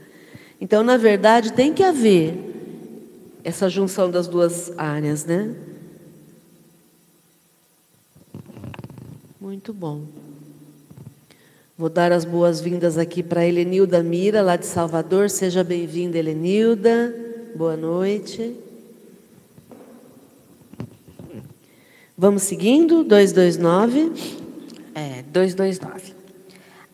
[0.61, 2.35] Então, na verdade, tem que haver
[3.45, 5.55] essa junção das duas áreas, né?
[9.41, 10.03] Muito bom.
[11.77, 15.31] Vou dar as boas-vindas aqui para Helenilda Mira, lá de Salvador.
[15.31, 17.15] Seja bem-vinda, Helenilda.
[17.55, 18.57] Boa noite.
[22.17, 24.13] Vamos seguindo, 229.
[24.93, 26.18] É, 229.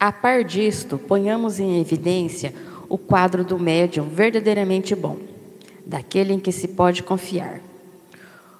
[0.05, 2.52] A par disto, ponhamos em evidência
[2.90, 5.16] o quadro do médium verdadeiramente bom,
[5.86, 7.62] daquele em que se pode confiar.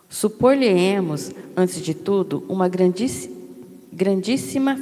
[0.09, 2.67] Supor-lhe-emos, antes de tudo, uma
[3.93, 4.81] grandíssima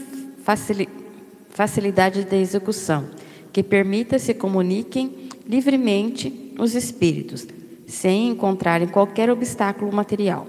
[1.50, 3.06] facilidade de execução,
[3.52, 7.44] que permita se comuniquem livremente os espíritos,
[7.88, 10.46] sem encontrarem qualquer obstáculo material.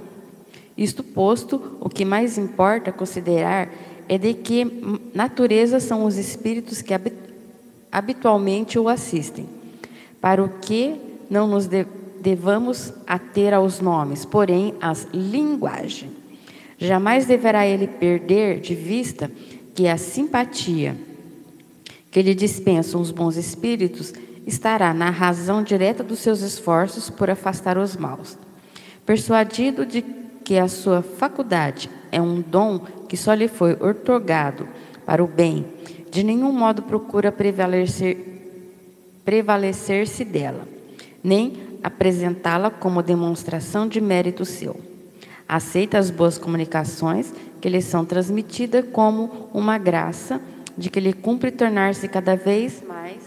[0.78, 3.70] Isto posto, o que mais importa considerar
[4.14, 4.64] é de que
[5.11, 6.93] natureza são os espíritos que
[7.91, 9.47] habitualmente o assistem,
[10.22, 10.95] para o que
[11.32, 11.68] não nos
[12.22, 16.11] devamos ater aos nomes, porém às linguagem.
[16.78, 19.32] Jamais deverá ele perder de vista
[19.74, 20.95] que a simpatia
[22.11, 24.14] que lhe dispensam os bons espíritos
[24.45, 28.38] estará na razão direta dos seus esforços por afastar os maus.
[29.07, 30.03] Persuadido de
[30.43, 34.68] que a sua faculdade é um dom que só lhe foi otorgado
[35.03, 35.66] para o bem,
[36.11, 38.32] de nenhum modo procura prevalecer
[39.26, 40.68] prevalecer-se dela,
[41.24, 44.80] nem apresentá-la como demonstração de mérito seu.
[45.47, 50.41] Aceita as boas comunicações que lhe são transmitidas como uma graça
[50.78, 53.24] de que lhe cumpre tornar-se cada vez mais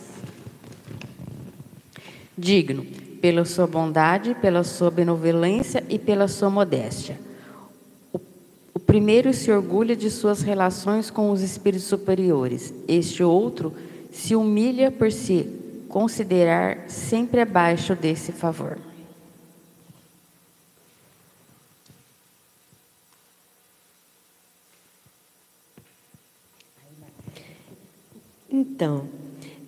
[2.36, 2.84] digno,
[3.20, 7.18] pela sua bondade, pela sua benevolência e pela sua modéstia.
[8.76, 13.72] O, primeiro se orgulha de suas relações com os espíritos superiores, este outro
[14.12, 15.48] se humilha por se
[15.88, 18.76] considerar sempre abaixo desse favor.
[28.50, 29.08] Então,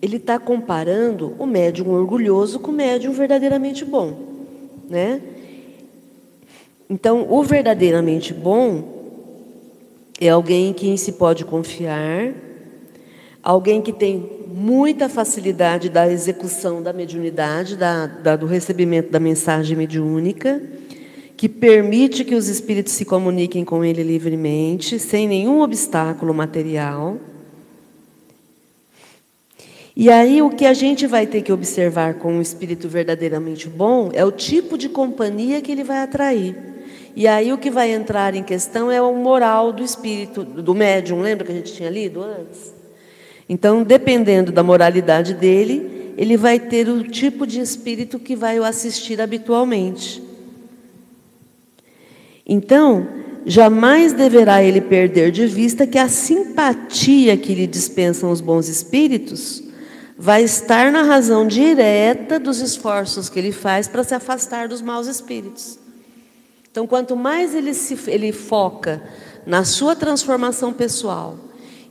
[0.02, 4.18] ele está comparando o médium orgulhoso com o médium verdadeiramente bom,
[4.86, 5.22] né?
[6.90, 8.97] Então, o verdadeiramente bom
[10.20, 12.32] é alguém em quem se pode confiar,
[13.42, 19.76] alguém que tem muita facilidade da execução da mediunidade, da, da, do recebimento da mensagem
[19.76, 20.60] mediúnica,
[21.36, 27.16] que permite que os espíritos se comuniquem com ele livremente, sem nenhum obstáculo material
[30.00, 34.10] e aí o que a gente vai ter que observar com um espírito verdadeiramente bom
[34.12, 36.77] é o tipo de companhia que ele vai atrair.
[37.18, 41.20] E aí o que vai entrar em questão é o moral do espírito, do médium,
[41.20, 42.72] lembra que a gente tinha lido antes?
[43.48, 48.64] Então, dependendo da moralidade dele, ele vai ter o tipo de espírito que vai o
[48.64, 50.22] assistir habitualmente.
[52.46, 53.08] Então,
[53.44, 59.60] jamais deverá ele perder de vista que a simpatia que lhe dispensam os bons espíritos
[60.16, 65.08] vai estar na razão direta dos esforços que ele faz para se afastar dos maus
[65.08, 65.80] espíritos.
[66.78, 69.02] Então, quanto mais ele, se, ele foca
[69.44, 71.36] na sua transformação pessoal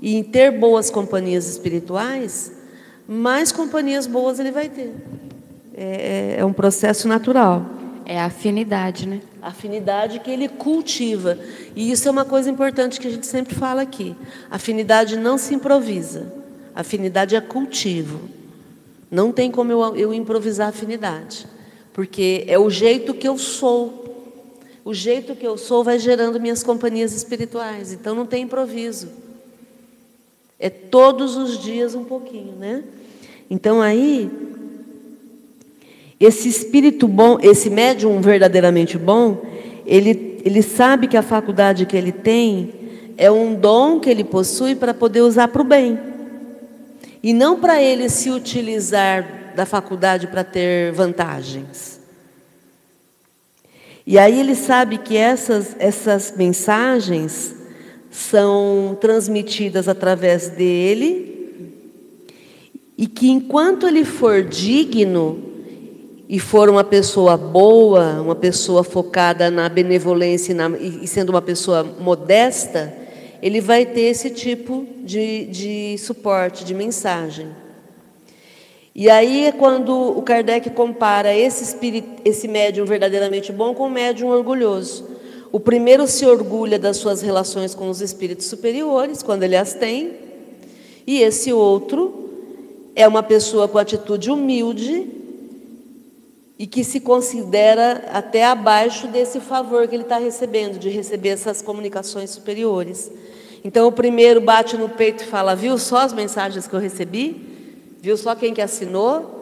[0.02, 2.54] e em ter boas companhias espirituais,
[3.06, 4.96] mais companhias boas ele vai ter.
[5.76, 7.66] É, é, é um processo natural.
[8.06, 9.20] É a afinidade, né?
[9.42, 11.38] A afinidade que ele cultiva.
[11.76, 14.16] E isso é uma coisa importante que a gente sempre fala aqui.
[14.50, 16.32] A afinidade não se improvisa.
[16.74, 18.22] Afinidade é cultivo.
[19.12, 21.46] Não tem como eu, eu improvisar afinidade,
[21.92, 24.07] porque é o jeito que eu sou.
[24.88, 29.10] O jeito que eu sou vai gerando minhas companhias espirituais, então não tem improviso.
[30.58, 32.86] É todos os dias um pouquinho, né?
[33.50, 34.32] Então aí,
[36.18, 39.42] esse espírito bom, esse médium verdadeiramente bom,
[39.86, 42.74] ele, ele sabe que a faculdade que ele tem
[43.18, 46.00] é um dom que ele possui para poder usar para o bem.
[47.22, 52.07] E não para ele se utilizar da faculdade para ter vantagens.
[54.10, 57.54] E aí ele sabe que essas, essas mensagens
[58.10, 61.74] são transmitidas através dele
[62.98, 65.44] e que enquanto ele for digno
[66.30, 71.42] e for uma pessoa boa, uma pessoa focada na benevolência e, na, e sendo uma
[71.42, 72.94] pessoa modesta,
[73.42, 77.48] ele vai ter esse tipo de, de suporte, de mensagem.
[79.00, 83.92] E aí é quando o Kardec compara esse, espírito, esse médium verdadeiramente bom com o
[83.92, 85.08] médium orgulhoso.
[85.52, 90.16] O primeiro se orgulha das suas relações com os espíritos superiores, quando ele as tem,
[91.06, 92.32] e esse outro
[92.96, 95.08] é uma pessoa com atitude humilde
[96.58, 101.62] e que se considera até abaixo desse favor que ele está recebendo, de receber essas
[101.62, 103.12] comunicações superiores.
[103.64, 107.57] Então o primeiro bate no peito e fala: Viu só as mensagens que eu recebi?
[108.02, 109.38] Viu só quem que assinou?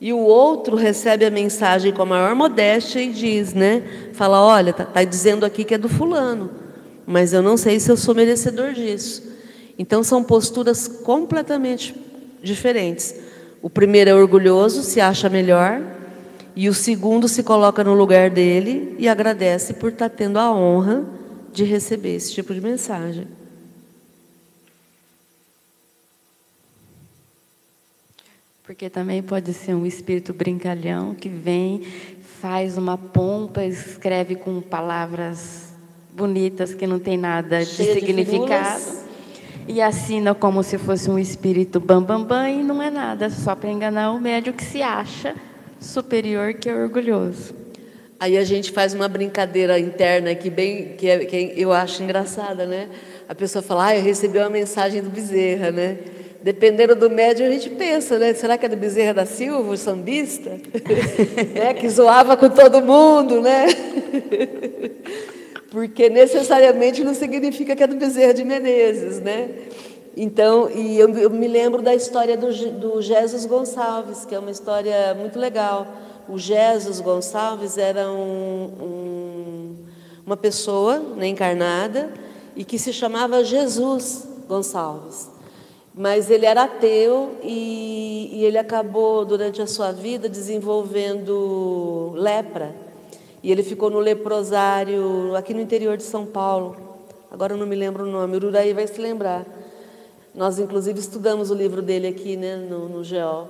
[0.00, 3.82] E o outro recebe a mensagem com a maior modéstia e diz, né?
[4.12, 6.50] Fala: Olha, está tá dizendo aqui que é do fulano,
[7.06, 9.22] mas eu não sei se eu sou merecedor disso.
[9.78, 11.94] Então são posturas completamente
[12.42, 13.14] diferentes.
[13.62, 15.80] O primeiro é orgulhoso, se acha melhor,
[16.54, 21.04] e o segundo se coloca no lugar dele e agradece por estar tendo a honra
[21.52, 23.26] de receber esse tipo de mensagem.
[28.66, 31.82] Porque também pode ser um espírito brincalhão que vem,
[32.40, 35.72] faz uma pompa, escreve com palavras
[36.12, 38.82] bonitas que não tem nada de significado.
[39.66, 43.30] De e assina como se fosse um espírito bambambam bam, bam, e não é nada,
[43.30, 45.36] só para enganar o médio que se acha
[45.80, 47.54] superior, que é orgulhoso.
[48.18, 52.66] Aí a gente faz uma brincadeira interna que bem que, é, que eu acho engraçada,
[52.66, 52.88] né?
[53.28, 55.98] A pessoa fala: "Ah, eu recebi uma mensagem do Bezerra", né?
[56.46, 58.32] Dependendo do médio, a gente pensa, né?
[58.32, 60.50] Será que é do Bezerra da Silva, o sambista?
[61.52, 61.74] né?
[61.74, 63.66] Que zoava com todo mundo, né?
[65.72, 69.48] porque necessariamente não significa que é do Bezerra de Menezes, né?
[70.16, 72.46] Então, e eu, eu me lembro da história do,
[72.78, 75.84] do Jesus Gonçalves, que é uma história muito legal.
[76.28, 79.76] O Jesus Gonçalves era um, um,
[80.24, 82.08] uma pessoa né, encarnada
[82.54, 85.34] e que se chamava Jesus Gonçalves.
[85.98, 92.74] Mas ele era ateu e, e ele acabou, durante a sua vida, desenvolvendo lepra.
[93.42, 96.76] E ele ficou no leprosário aqui no interior de São Paulo.
[97.30, 99.46] Agora eu não me lembro o nome, Ururaí vai se lembrar.
[100.34, 103.48] Nós, inclusive, estudamos o livro dele aqui né, no, no.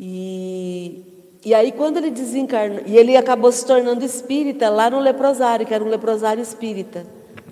[0.00, 1.02] E,
[1.44, 5.74] e aí, quando ele desencarnou, e ele acabou se tornando espírita lá no leprosário, que
[5.74, 7.04] era um leprosário espírita.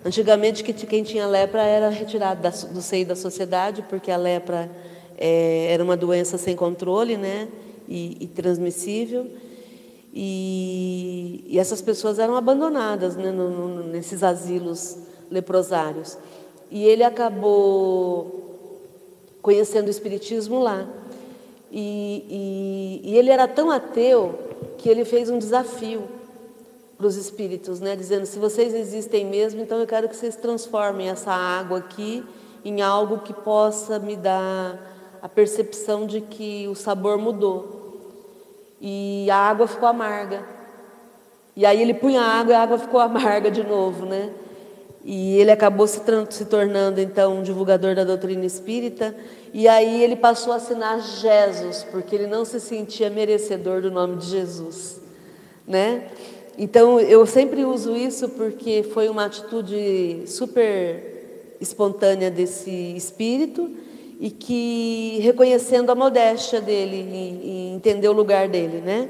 [0.04, 2.42] Antigamente, que quem tinha lepra era retirado
[2.72, 4.68] do seio da sociedade, porque a lepra
[5.16, 7.46] é, era uma doença sem controle né,
[7.88, 9.30] e, e transmissível.
[10.12, 14.96] E, e essas pessoas eram abandonadas né, no, no, nesses asilos
[15.30, 16.18] leprosários.
[16.68, 18.40] E ele acabou
[19.40, 20.86] conhecendo o Espiritismo lá.
[21.70, 24.38] E, e, e ele era tão ateu
[24.78, 26.02] que ele fez um desafio
[27.02, 31.08] para os espíritos, né, dizendo: se vocês existem mesmo, então eu quero que vocês transformem
[31.08, 32.24] essa água aqui
[32.64, 34.78] em algo que possa me dar
[35.20, 37.98] a percepção de que o sabor mudou
[38.80, 40.44] e a água ficou amarga.
[41.56, 44.32] E aí ele punha a água e a água ficou amarga de novo, né?
[45.04, 46.00] E ele acabou se,
[46.30, 49.12] se tornando então um divulgador da doutrina espírita.
[49.52, 54.18] E aí ele passou a assinar Jesus, porque ele não se sentia merecedor do nome
[54.18, 55.00] de Jesus,
[55.66, 56.08] né?
[56.58, 63.70] Então eu sempre uso isso porque foi uma atitude super espontânea desse espírito
[64.20, 69.08] e que reconhecendo a modéstia dele e, e entender o lugar dele, né?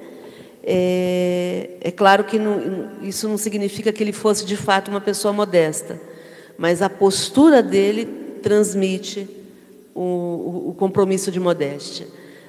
[0.65, 5.33] É, é claro que não, isso não significa que ele fosse de fato uma pessoa
[5.33, 6.01] modesta,
[6.57, 8.07] mas a postura dele
[8.41, 9.29] transmite
[9.95, 12.07] o, o, o compromisso de modéstia,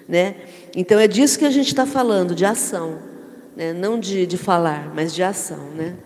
[0.07, 0.35] né?
[0.75, 2.99] Então é disso que a gente está falando, de ação,
[3.55, 3.73] né?
[3.73, 5.97] não de, de falar, mas de ação, né?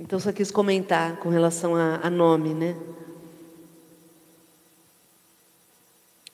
[0.00, 2.76] Então só quis comentar com relação a, a nome, né?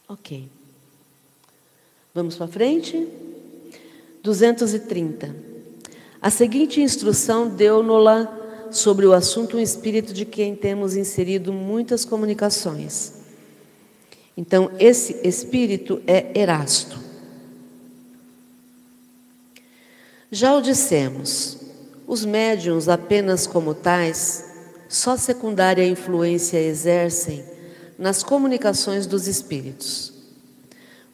[0.08, 0.48] Ok.
[2.14, 3.08] Vamos para frente?
[4.22, 5.34] 230.
[6.22, 13.12] A seguinte instrução deu-nos-la sobre o assunto um espírito de quem temos inserido muitas comunicações.
[14.36, 17.03] Então, esse espírito é Erasto.
[20.34, 21.58] Já o dissemos,
[22.08, 24.44] os médiums, apenas como tais,
[24.88, 27.44] só secundária influência exercem
[27.96, 30.12] nas comunicações dos espíritos.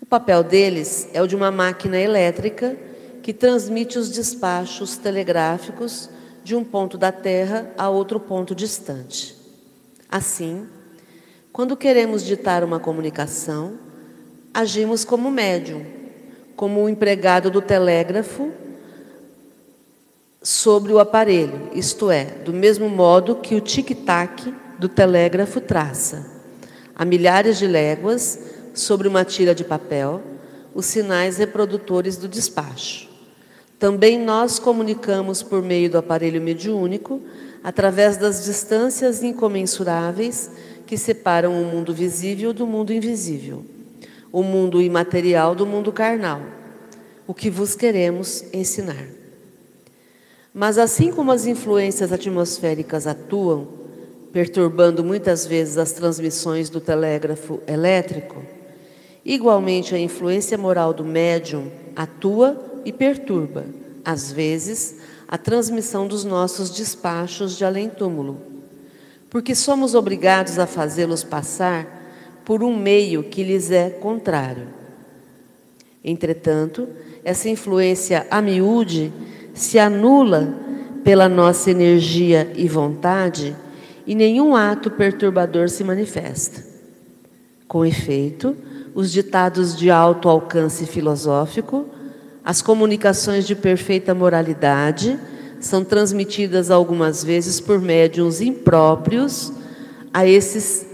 [0.01, 2.75] O papel deles é o de uma máquina elétrica
[3.23, 6.09] que transmite os despachos telegráficos
[6.43, 9.37] de um ponto da Terra a outro ponto distante.
[10.09, 10.66] Assim,
[11.53, 13.75] quando queremos ditar uma comunicação,
[14.55, 15.85] agimos como médium,
[16.57, 18.51] como o empregado do telégrafo
[20.43, 26.26] sobre o aparelho, isto é, do mesmo modo que o tic-tac do telégrafo traça,
[26.95, 28.38] a milhares de léguas,
[28.72, 30.22] sobre uma tira de papel,
[30.74, 33.09] os sinais reprodutores do despacho.
[33.78, 37.20] Também nós comunicamos por meio do aparelho mediúnico,
[37.62, 40.51] através das distâncias incomensuráveis
[40.86, 43.62] que separam o mundo visível do mundo invisível,
[44.32, 46.41] o mundo imaterial do mundo carnal,
[47.26, 49.20] o que vos queremos ensinar.
[50.53, 53.69] Mas assim como as influências atmosféricas atuam,
[54.33, 58.43] perturbando muitas vezes as transmissões do telégrafo elétrico,
[59.25, 63.65] igualmente a influência moral do médium atua e perturba,
[64.05, 64.97] às vezes,
[65.29, 68.41] a transmissão dos nossos despachos de além-túmulo,
[69.29, 72.01] porque somos obrigados a fazê-los passar
[72.45, 74.67] por um meio que lhes é contrário.
[76.03, 76.89] Entretanto,
[77.23, 79.13] essa influência a miúde
[79.55, 80.55] se anula
[81.05, 83.57] pela nossa energia e vontade
[84.07, 86.65] e nenhum ato perturbador se manifesta.
[87.67, 88.57] Com efeito,
[88.95, 91.87] os ditados de alto alcance filosófico,
[92.45, 95.19] as comunicações de perfeita moralidade
[95.61, 99.53] são transmitidas algumas vezes por médiums impróprios
[100.13, 100.87] a esses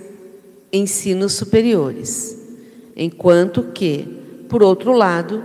[0.72, 2.36] ensinos superiores,
[2.96, 5.42] enquanto que, por outro lado,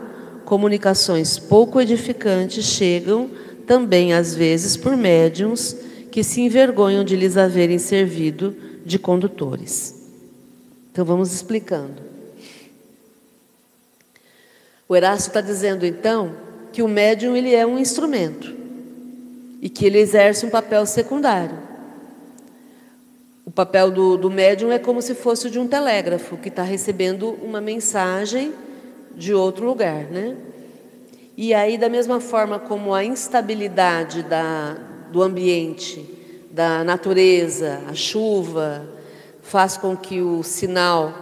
[0.51, 3.31] comunicações pouco edificantes chegam
[3.65, 5.77] também às vezes por médiums
[6.11, 8.53] que se envergonham de lhes haverem servido
[8.85, 9.95] de condutores.
[10.91, 12.01] Então vamos explicando.
[14.89, 16.35] O Erasto está dizendo então
[16.73, 18.53] que o médium ele é um instrumento
[19.61, 21.57] e que ele exerce um papel secundário.
[23.45, 27.37] O papel do, do médium é como se fosse de um telégrafo que está recebendo
[27.41, 28.51] uma mensagem
[29.15, 30.35] de outro lugar, né?
[31.37, 34.77] E aí, da mesma forma como a instabilidade da,
[35.11, 36.05] do ambiente,
[36.51, 38.85] da natureza, a chuva,
[39.41, 41.13] faz com que o sinal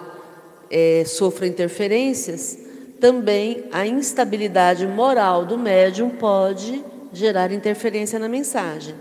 [0.70, 2.58] é, sofra interferências,
[3.00, 6.84] também a instabilidade moral do médium pode
[7.14, 8.96] gerar interferência na mensagem.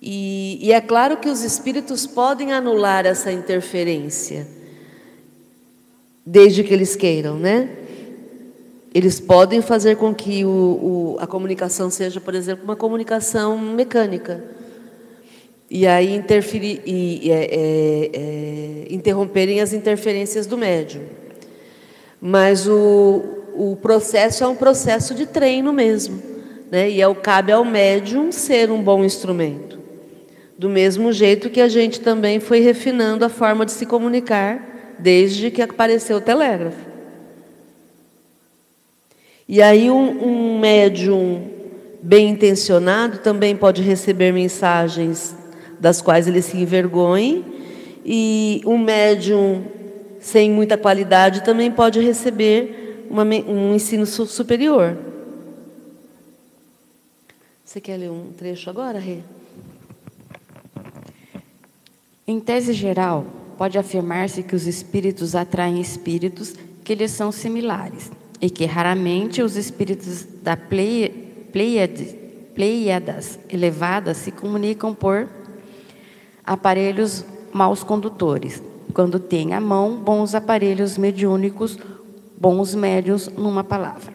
[0.00, 4.61] E, e, é claro que os espíritos podem anular essa interferência
[6.24, 7.68] desde que eles queiram, né?
[8.94, 14.44] Eles podem fazer com que o, o, a comunicação seja, por exemplo, uma comunicação mecânica.
[15.70, 21.04] E aí interferir, e, é, é, é, interromperem as interferências do médium.
[22.20, 23.22] Mas o,
[23.54, 26.22] o processo é um processo de treino mesmo.
[26.70, 26.90] Né?
[26.90, 29.78] E é, cabe ao médium ser um bom instrumento.
[30.58, 35.50] Do mesmo jeito que a gente também foi refinando a forma de se comunicar desde
[35.50, 36.92] que apareceu o telégrafo.
[39.48, 41.50] E aí um, um médium
[42.02, 45.36] bem intencionado também pode receber mensagens
[45.78, 47.44] das quais ele se envergonhe,
[48.04, 49.64] e um médium
[50.20, 54.96] sem muita qualidade também pode receber uma, um ensino superior.
[57.64, 59.18] Você quer ler um trecho agora, Rê?
[62.26, 63.26] Em tese geral,
[63.62, 66.52] pode afirmar-se que os espíritos atraem espíritos
[66.82, 68.10] que lhes são similares
[68.40, 72.18] e que raramente os espíritos da Pleiade,
[72.56, 75.28] Pleiadas elevadas se comunicam por
[76.44, 78.60] aparelhos maus condutores,
[78.92, 81.78] quando têm à mão bons aparelhos mediúnicos,
[82.36, 84.12] bons médios, numa palavra.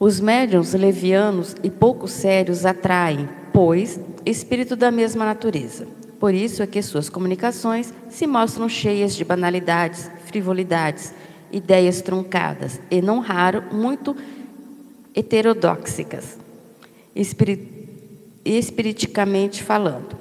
[0.00, 5.86] Os médiums levianos e pouco sérios atraem, pois, espírito da mesma natureza.
[6.18, 11.12] Por isso é que suas comunicações se mostram cheias de banalidades, frivolidades,
[11.52, 14.16] ideias truncadas e, não raro, muito
[15.14, 16.38] heterodóxicas,
[18.44, 20.16] espiriticamente falando.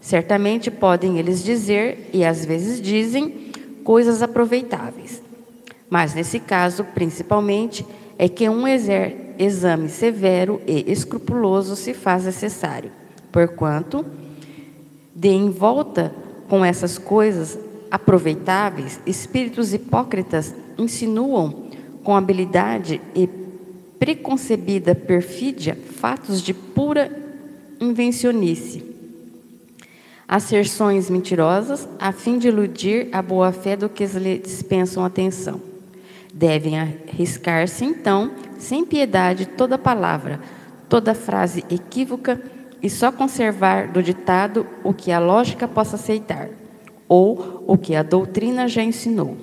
[0.00, 3.50] Certamente podem eles dizer, e às vezes dizem,
[3.82, 5.22] coisas aproveitáveis.
[5.88, 7.86] Mas nesse caso, principalmente,
[8.18, 12.90] é que um exame severo e escrupuloso se faz necessário,
[13.34, 14.06] porquanto,
[15.12, 16.14] de em volta
[16.48, 17.58] com essas coisas
[17.90, 21.64] aproveitáveis, espíritos hipócritas insinuam
[22.04, 23.28] com habilidade e
[23.98, 27.10] preconcebida perfídia, fatos de pura
[27.80, 28.84] invencionice,
[30.28, 35.60] asserções mentirosas, a fim de iludir a boa-fé do que lhe dispensam atenção.
[36.32, 40.40] Devem arriscar-se, então, sem piedade, toda palavra,
[40.88, 42.53] toda frase equívoca
[42.84, 46.50] e só conservar do ditado o que a lógica possa aceitar,
[47.08, 49.38] ou o que a doutrina já ensinou.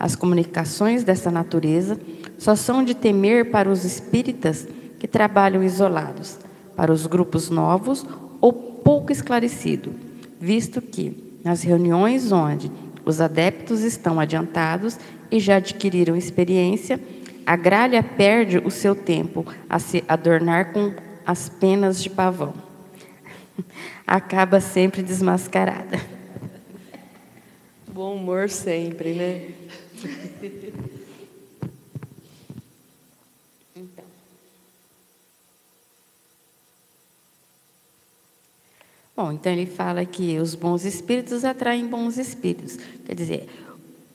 [0.00, 1.96] As comunicações dessa natureza
[2.36, 4.66] só são de temer para os espíritas
[4.98, 6.40] que trabalham isolados,
[6.74, 8.04] para os grupos novos
[8.40, 9.92] ou pouco esclarecidos,
[10.40, 12.68] visto que, nas reuniões onde
[13.04, 14.98] os adeptos estão adiantados
[15.30, 16.98] e já adquiriram experiência,
[17.46, 20.92] a gralha perde o seu tempo a se adornar com
[21.24, 22.71] as penas de pavão.
[24.06, 25.98] Acaba sempre desmascarada.
[27.88, 29.48] Bom humor sempre, né?
[33.76, 34.04] Então.
[39.14, 42.78] Bom, então ele fala que os bons espíritos atraem bons espíritos.
[43.04, 43.48] Quer dizer,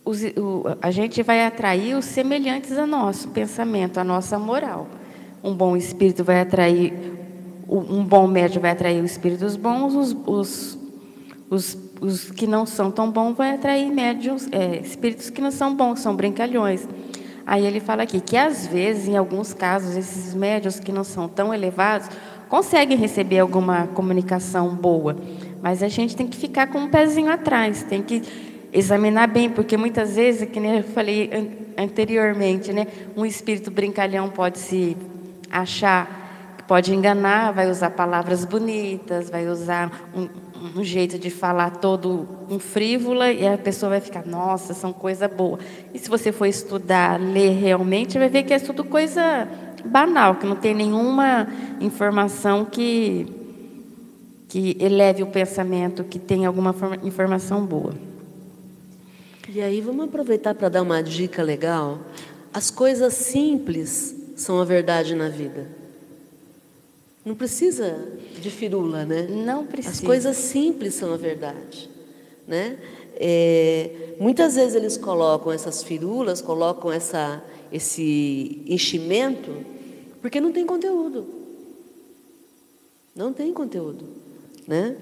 [0.04, 4.88] os, o, a gente vai atrair os semelhantes a nosso pensamento, a nossa moral.
[5.44, 6.94] Um bom espírito vai atrair,
[7.70, 10.78] um bom médium vai atrair os espíritos bons, os, os,
[11.50, 15.76] os, os que não são tão bons vai atrair médiums, é, espíritos que não são
[15.76, 16.88] bons, são brincalhões.
[17.46, 21.28] Aí ele fala aqui que às vezes, em alguns casos, esses médios que não são
[21.28, 22.10] tão elevados
[22.50, 25.18] conseguem receber alguma comunicação boa,
[25.62, 28.22] mas a gente tem que ficar com um pezinho atrás, tem que
[28.72, 31.30] examinar bem, porque muitas vezes, que nem eu falei
[31.78, 34.96] anteriormente, né, um espírito brincalhão pode se
[35.50, 36.17] achar
[36.68, 40.28] pode enganar, vai usar palavras bonitas, vai usar um,
[40.80, 45.28] um, jeito de falar todo um frívola e a pessoa vai ficar, nossa, são coisa
[45.28, 45.58] boa.
[45.94, 49.48] E se você for estudar, ler realmente, vai ver que é tudo coisa
[49.86, 51.48] banal, que não tem nenhuma
[51.80, 53.26] informação que,
[54.50, 57.94] que eleve o pensamento, que tenha alguma informação boa.
[59.48, 62.00] E aí vamos aproveitar para dar uma dica legal.
[62.54, 65.77] As coisas simples são a verdade na vida.
[67.28, 68.08] Não precisa
[68.40, 69.28] de firula, né?
[69.30, 69.96] Não precisa.
[69.96, 71.90] As coisas simples são a verdade,
[72.48, 72.78] né?
[73.20, 79.52] É, muitas vezes eles colocam essas firulas, colocam essa, esse enchimento
[80.22, 81.26] porque não tem conteúdo.
[83.14, 84.06] Não tem conteúdo.
[84.66, 84.96] Né?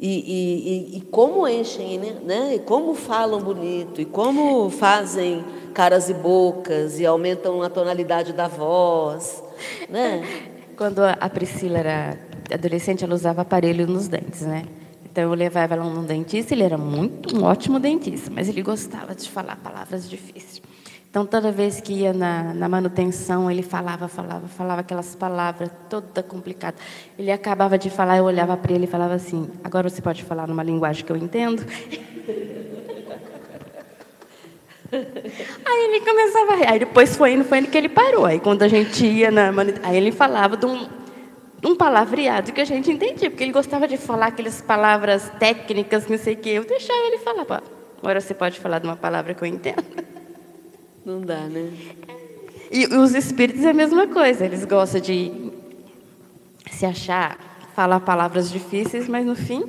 [0.00, 2.56] E, e, e como enchem, né?
[2.56, 8.48] E como falam bonito, e como fazem caras e bocas, e aumentam a tonalidade da
[8.48, 9.40] voz.
[9.88, 10.46] Né?
[10.80, 12.18] Quando a Priscila era
[12.50, 14.64] adolescente, ela usava aparelho nos dentes, né?
[15.04, 19.14] Então eu levava ela num dentista, ele era muito um ótimo dentista, mas ele gostava
[19.14, 20.62] de falar palavras difíceis.
[21.10, 26.22] Então, toda vez que ia na, na, manutenção, ele falava, falava, falava aquelas palavras toda
[26.22, 26.78] complicada.
[27.18, 30.46] Ele acabava de falar, eu olhava para ele e falava assim: agora você pode falar
[30.46, 31.62] numa linguagem que eu entendo?
[34.92, 36.68] Aí ele começava a rir.
[36.68, 38.26] Aí depois foi indo, foi indo que ele parou.
[38.26, 39.50] Aí quando a gente ia na
[39.82, 40.88] aí ele falava de um,
[41.60, 46.06] de um palavreado que a gente entendia, porque ele gostava de falar aquelas palavras técnicas,
[46.06, 46.50] não sei o quê.
[46.50, 47.62] Eu deixava ele falar.
[47.98, 49.84] Agora você pode falar de uma palavra que eu entendo.
[51.04, 51.70] Não dá, né?
[52.70, 55.50] E os espíritos é a mesma coisa, eles gostam de
[56.70, 57.36] se achar,
[57.74, 59.64] falar palavras difíceis, mas no fim,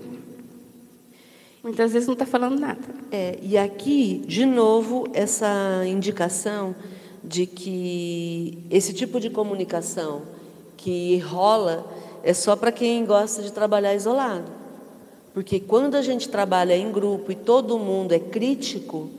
[1.63, 2.81] muitas vezes não está falando nada.
[3.11, 6.75] É, e aqui, de novo, essa indicação
[7.23, 10.23] de que esse tipo de comunicação
[10.75, 11.85] que rola
[12.23, 14.51] é só para quem gosta de trabalhar isolado.
[15.33, 19.09] Porque quando a gente trabalha em grupo e todo mundo é crítico,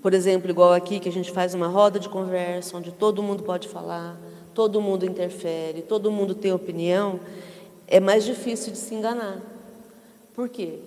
[0.00, 3.42] por exemplo, igual aqui que a gente faz uma roda de conversa onde todo mundo
[3.42, 4.16] pode falar,
[4.54, 7.18] todo mundo interfere, todo mundo tem opinião,
[7.86, 9.40] é mais difícil de se enganar.
[10.34, 10.78] Por quê?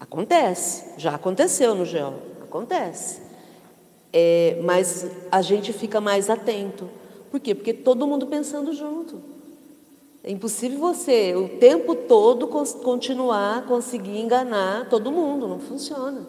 [0.00, 3.20] Acontece, já aconteceu no GEO, acontece.
[4.10, 6.88] É, mas a gente fica mais atento.
[7.30, 7.54] Por quê?
[7.54, 9.20] Porque todo mundo pensando junto.
[10.24, 16.26] É impossível você o tempo todo continuar conseguir enganar todo mundo, não funciona,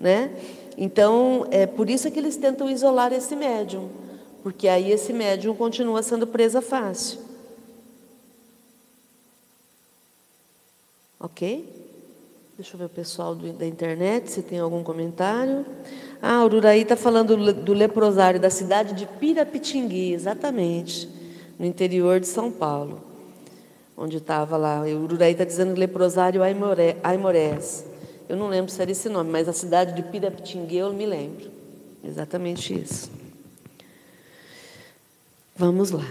[0.00, 0.34] né?
[0.76, 3.88] Então, é por isso que eles tentam isolar esse médium,
[4.42, 7.20] porque aí esse médium continua sendo presa fácil.
[11.20, 11.83] Ok?
[12.56, 15.66] Deixa eu ver o pessoal do, da internet se tem algum comentário.
[16.22, 21.08] Ah, Ururaí está falando do, leprosário da cidade de Pirapitingui, exatamente,
[21.58, 23.02] no interior de São Paulo,
[23.96, 24.82] onde estava lá.
[24.82, 27.84] O Ururaí está dizendo leprosário Aimorés.
[28.28, 31.50] Eu não lembro se era esse nome, mas a cidade de Pirapitingue eu me lembro.
[32.04, 33.10] Exatamente isso.
[35.56, 36.06] Vamos lá.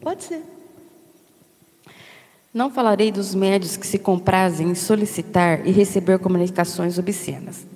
[0.00, 0.53] Pode ser.
[2.54, 7.66] Não falarei dos médios que se comprazem em solicitar e receber comunicações obscenas.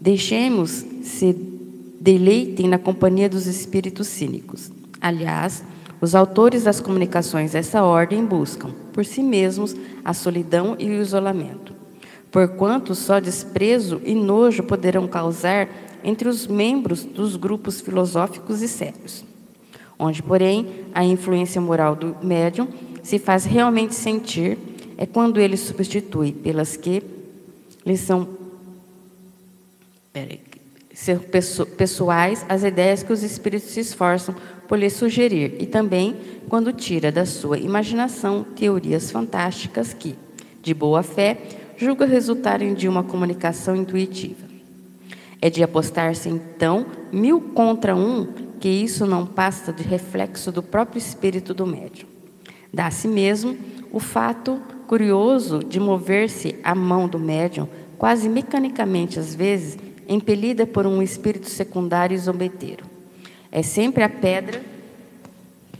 [0.00, 1.32] Deixemos se
[2.00, 4.70] deleitem na companhia dos espíritos cínicos.
[5.00, 5.64] Aliás,
[6.00, 9.74] os autores das comunicações dessa ordem buscam, por si mesmos,
[10.04, 11.74] a solidão e o isolamento,
[12.30, 15.68] porquanto só desprezo e nojo poderão causar
[16.04, 19.24] entre os membros dos grupos filosóficos e sérios,
[19.98, 22.68] onde, porém, a influência moral do médium
[23.10, 24.56] se faz realmente sentir
[24.96, 27.02] é quando ele substitui pelas que
[27.84, 28.28] lhe são
[30.12, 30.40] peraí,
[31.76, 34.32] pessoais as ideias que os espíritos se esforçam
[34.68, 36.16] por lhe sugerir e também
[36.48, 40.14] quando tira da sua imaginação teorias fantásticas que,
[40.62, 41.36] de boa fé,
[41.76, 44.46] julga resultarem de uma comunicação intuitiva.
[45.42, 48.28] É de apostar-se, então, mil contra um,
[48.60, 52.19] que isso não passa de reflexo do próprio espírito do médium.
[52.72, 53.56] Dá-se mesmo
[53.92, 57.68] o fato curioso de mover-se a mão do médium,
[57.98, 62.84] quase mecanicamente às vezes, impelida por um espírito secundário e zombeteiro.
[63.52, 64.62] É sempre a pedra.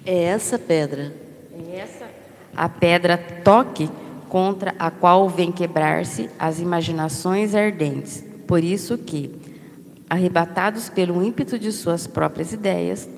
[0.05, 1.13] É essa pedra.
[1.53, 2.21] É essa
[2.57, 3.89] a pedra toque
[4.29, 8.25] contra a qual vem quebrar-se as imaginações ardentes.
[8.47, 9.35] Por isso que,
[10.09, 13.09] arrebatados pelo ímpeto de suas próprias ideias,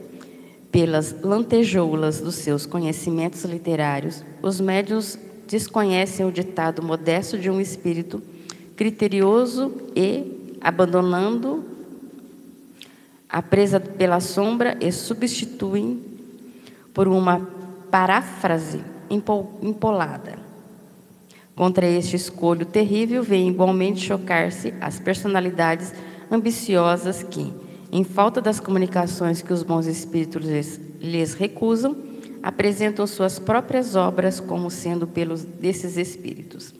[0.73, 8.23] pelas lantejoulas dos seus conhecimentos literários, os médios desconhecem o ditado modesto de um espírito
[8.75, 11.63] criterioso e, abandonando
[13.29, 16.01] a presa pela sombra, e substituem
[16.95, 17.47] por uma
[17.91, 20.39] paráfrase empolada.
[21.55, 25.93] Contra este escolho terrível, vem igualmente chocar-se as personalidades
[26.31, 27.53] ambiciosas que,
[27.93, 31.95] em falta das comunicações que os bons espíritos lhes, lhes recusam,
[32.43, 36.75] apresentam suas próprias obras como sendo pelos desses espíritos.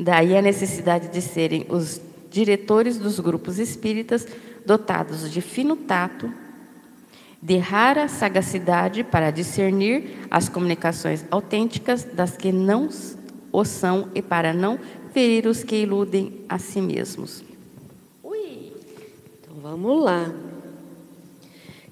[0.00, 2.00] Daí a necessidade de serem os
[2.30, 4.26] diretores dos grupos espíritas
[4.64, 6.32] dotados de fino tato,
[7.40, 12.88] de rara sagacidade para discernir as comunicações autênticas das que não
[13.52, 14.78] o são e para não
[15.12, 17.47] ferir os que iludem a si mesmos.
[19.70, 20.34] Vamos lá.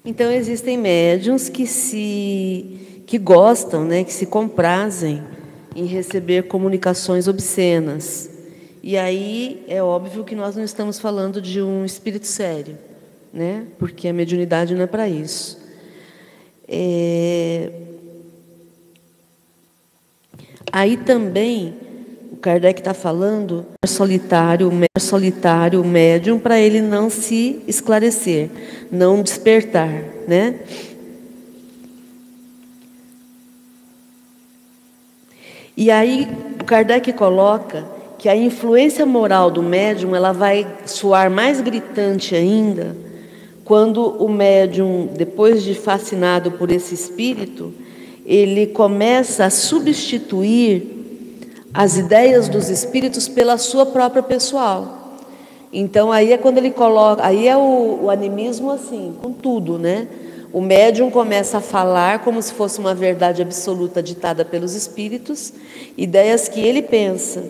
[0.03, 5.21] Então existem médiums que se que gostam, né, que se comprazem
[5.75, 8.31] em receber comunicações obscenas.
[8.81, 12.79] E aí é óbvio que nós não estamos falando de um espírito sério,
[13.31, 13.67] né?
[13.77, 15.61] Porque a mediunidade não é para isso.
[16.67, 17.71] É...
[20.71, 21.75] Aí também
[22.37, 28.51] o Kardec está falando solitário, solitário, médium, para ele não se esclarecer,
[28.91, 30.59] não despertar, né?
[35.75, 36.27] E aí
[36.61, 37.83] o Kardec coloca
[38.19, 42.95] que a influência moral do médium ela vai soar mais gritante ainda
[43.65, 47.73] quando o médium, depois de fascinado por esse espírito,
[48.23, 50.96] ele começa a substituir
[51.73, 55.19] as ideias dos espíritos pela sua própria pessoal.
[55.71, 60.07] Então aí é quando ele coloca, aí é o, o animismo assim, com tudo, né?
[60.53, 65.53] O médium começa a falar como se fosse uma verdade absoluta ditada pelos espíritos,
[65.97, 67.43] ideias que ele pensa.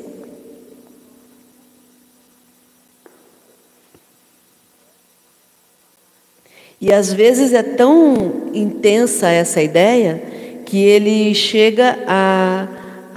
[6.81, 10.21] E às vezes é tão intensa essa ideia
[10.65, 12.67] que ele chega a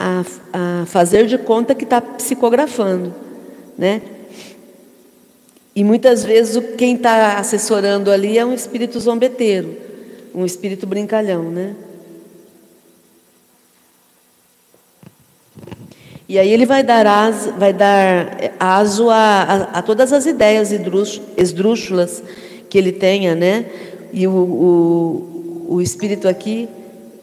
[0.01, 3.15] a, a fazer de conta que está psicografando,
[3.77, 4.01] né?
[5.77, 9.77] E muitas vezes quem está assessorando ali é um espírito zombeteiro,
[10.35, 11.77] um espírito brincalhão, né?
[16.27, 20.71] E aí ele vai dar, as, vai dar aso a, a, a, todas as ideias
[21.37, 22.23] esdrúxulas
[22.71, 23.67] que ele tenha, né?
[24.13, 26.69] E o, o, o espírito aqui,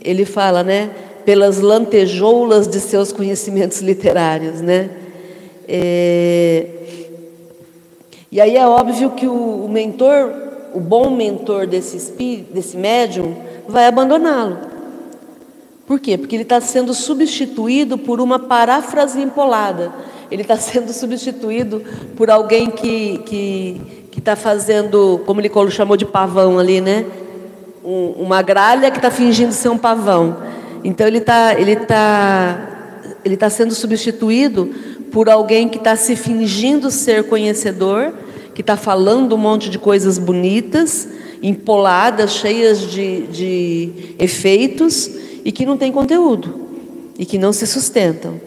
[0.02, 0.92] ele fala, né?
[1.28, 4.90] Pelas lantejoulas de seus conhecimentos literários, né?
[5.68, 6.68] É...
[8.32, 10.32] E aí é óbvio que o, mentor,
[10.74, 13.36] o bom mentor desse espírito, desse médium,
[13.68, 14.58] vai abandoná-lo.
[15.86, 16.18] Por quê?
[16.18, 19.92] Porque ele está sendo substituído por uma paráfrase empolada.
[20.32, 21.84] Ele está sendo substituído
[22.16, 27.06] por alguém que que que está fazendo, como ele chamou de pavão ali, né?
[27.84, 30.56] Um, uma gralha que está fingindo ser um pavão.
[30.88, 34.74] Então ele está ele tá, ele tá sendo substituído
[35.12, 38.14] por alguém que está se fingindo ser conhecedor,
[38.56, 41.06] que está falando um monte de coisas bonitas
[41.44, 45.12] empoladas, cheias de, de efeitos
[45.44, 46.70] e que não têm conteúdo
[47.20, 48.40] e que não se sustentam.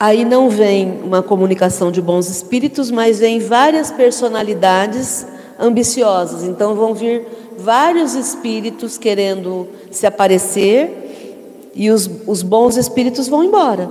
[0.00, 5.26] Aí não vem uma comunicação de bons espíritos, mas vem várias personalidades
[5.58, 6.44] ambiciosas.
[6.44, 7.26] Então vão vir
[7.58, 13.90] vários espíritos querendo se aparecer e os, os bons espíritos vão embora.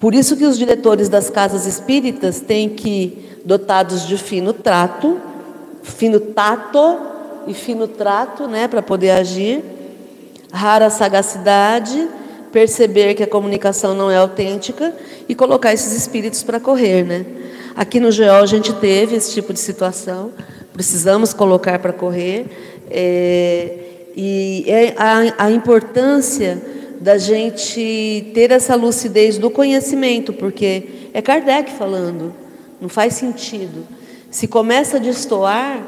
[0.00, 5.20] Por isso que os diretores das casas espíritas têm que, dotados de fino trato,
[5.82, 6.98] fino tato
[7.46, 9.62] e fino trato, né, para poder agir,
[10.50, 12.08] rara sagacidade,
[12.56, 14.94] perceber que a comunicação não é autêntica
[15.28, 17.26] e colocar esses espíritos para correr, né?
[17.76, 20.32] Aqui no GEO a gente teve esse tipo de situação,
[20.72, 22.46] precisamos colocar para correr,
[22.90, 23.74] é,
[24.16, 26.58] e é a, a importância
[26.98, 32.32] da gente ter essa lucidez do conhecimento, porque é Kardec falando,
[32.80, 33.86] não faz sentido.
[34.30, 35.86] Se começa a destoar,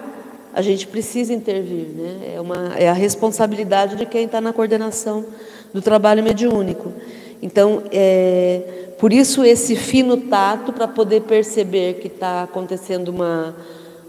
[0.52, 2.34] a gente precisa intervir, né?
[2.34, 5.24] é, uma, é a responsabilidade de quem está na coordenação
[5.72, 6.92] do trabalho mediúnico.
[7.40, 13.54] Então, é, por isso esse fino tato para poder perceber que está acontecendo uma,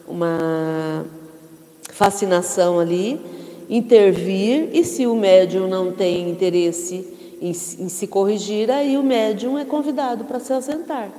[0.08, 1.06] uma
[1.92, 3.20] fascinação ali,
[3.70, 7.06] intervir, e se o médium não tem interesse
[7.40, 11.10] em, em se corrigir, aí o médium é convidado para se assentar.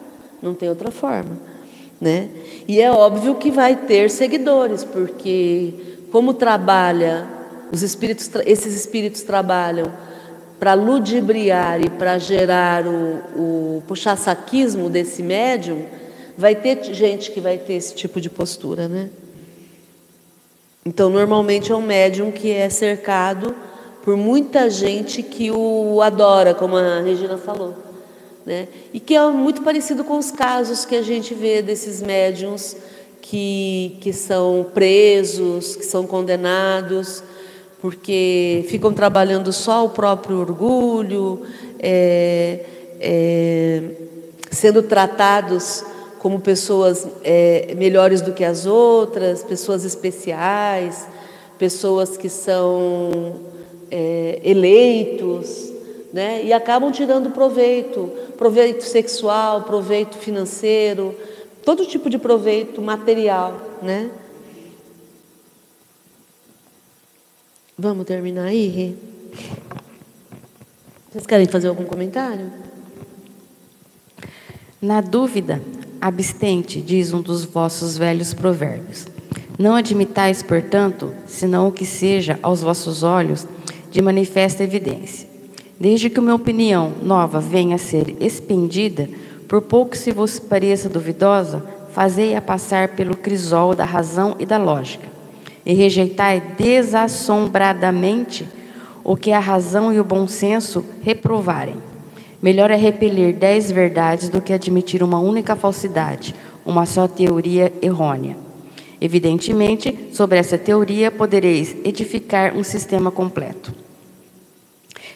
[0.42, 1.38] Não tem outra forma.
[2.00, 2.30] Né?
[2.66, 5.74] E é óbvio que vai ter seguidores, porque
[6.10, 7.26] como trabalha,
[7.70, 9.92] os espíritos, esses espíritos trabalham
[10.60, 15.86] para ludibriar e para gerar o, o puxa-saquismo desse médium,
[16.36, 19.08] vai ter gente que vai ter esse tipo de postura, né?
[20.84, 23.54] Então, normalmente é um médium que é cercado
[24.02, 27.74] por muita gente que o adora, como a Regina falou.
[28.44, 28.68] Né?
[28.92, 32.76] E que é muito parecido com os casos que a gente vê desses médiums
[33.20, 37.22] que, que são presos, que são condenados,
[37.80, 41.42] porque ficam trabalhando só o próprio orgulho,
[41.78, 42.64] é,
[43.00, 43.82] é,
[44.50, 45.84] sendo tratados
[46.18, 51.08] como pessoas é, melhores do que as outras, pessoas especiais,
[51.58, 53.40] pessoas que são
[53.90, 55.72] é, eleitos,
[56.12, 56.42] né?
[56.44, 61.14] e acabam tirando proveito, proveito sexual, proveito financeiro,
[61.64, 64.10] todo tipo de proveito material, né?
[67.82, 68.94] Vamos terminar aí?
[71.10, 72.52] Vocês querem fazer algum comentário?
[74.82, 75.62] Na dúvida,
[75.98, 79.06] abstente, diz um dos vossos velhos provérbios.
[79.58, 83.46] Não admitais, portanto, senão o que seja aos vossos olhos
[83.90, 85.26] de manifesta evidência.
[85.80, 89.08] Desde que uma opinião nova venha a ser expendida,
[89.48, 91.64] por pouco se vos pareça duvidosa,
[91.94, 95.19] fazei-a passar pelo crisol da razão e da lógica
[95.64, 98.46] e rejeitai desassombradamente
[99.04, 101.76] o que a razão e o bom senso reprovarem.
[102.42, 106.34] Melhor é repelir dez verdades do que admitir uma única falsidade,
[106.64, 108.36] uma só teoria errônea.
[109.00, 113.72] Evidentemente, sobre essa teoria podereis edificar um sistema completo,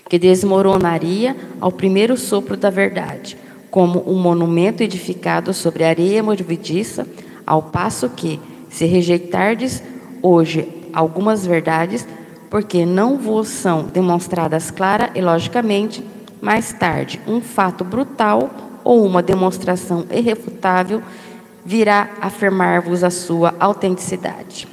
[0.08, 3.36] que desmoronaria ao primeiro sopro da verdade,
[3.70, 7.06] como um monumento edificado sobre areia movediça,
[7.46, 8.40] ao passo que,
[8.70, 9.82] se rejeitardes
[10.24, 12.08] hoje algumas verdades,
[12.48, 16.02] porque não vos são demonstradas clara e logicamente,
[16.40, 18.50] mais tarde um fato brutal
[18.82, 21.02] ou uma demonstração irrefutável
[21.64, 24.68] virá afirmar-vos a sua autenticidade.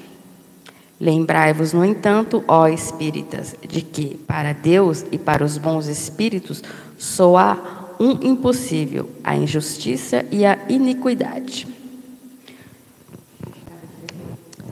[1.00, 6.62] Lembrai-vos, no entanto, ó espíritas, de que para Deus e para os bons espíritos
[6.98, 7.58] só há
[8.00, 11.71] um impossível: a injustiça e a iniquidade.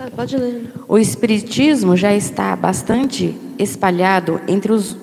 [0.02, 0.72] Ah, pode ler.
[0.88, 4.96] O Espiritismo já está bastante espalhado entre os,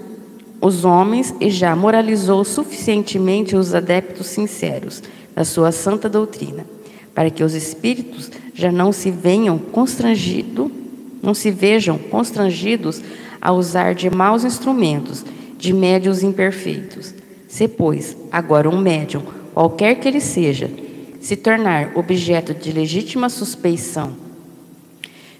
[0.58, 5.02] os homens e já moralizou suficientemente os adeptos sinceros
[5.34, 6.64] da sua santa doutrina,
[7.14, 10.70] para que os espíritos já não se venham constrangidos,
[11.22, 13.02] não se vejam constrangidos
[13.38, 15.26] a usar de maus instrumentos,
[15.58, 17.12] de médios imperfeitos.
[17.46, 20.70] Se, pois, agora um médium, qualquer que ele seja,
[21.20, 24.24] se tornar objeto de legítima suspeição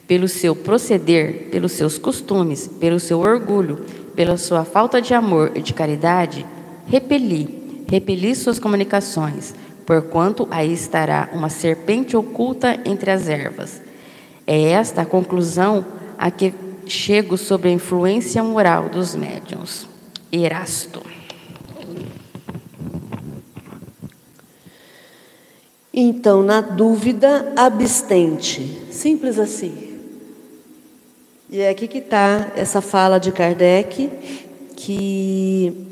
[0.06, 3.84] pelo seu proceder, pelos seus costumes, pelo seu orgulho,
[4.14, 6.46] pela sua falta de amor e de caridade,
[6.86, 9.54] repeli, repeli suas comunicações,
[9.84, 13.82] porquanto aí estará uma serpente oculta entre as ervas.
[14.46, 15.84] É esta a conclusão
[16.16, 16.54] a que
[16.86, 19.88] chego sobre a influência moral dos médiuns.
[20.30, 21.02] Erasto.
[25.92, 28.82] Então, na dúvida, abstente.
[28.90, 29.85] Simples assim.
[31.48, 34.10] E é aqui que está essa fala de Kardec,
[34.74, 35.86] que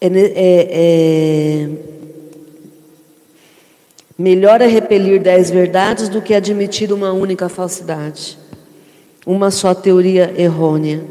[0.00, 1.68] é, é, é
[4.18, 8.36] melhor é repelir dez verdades do que admitir uma única falsidade,
[9.24, 11.04] uma só teoria errônea.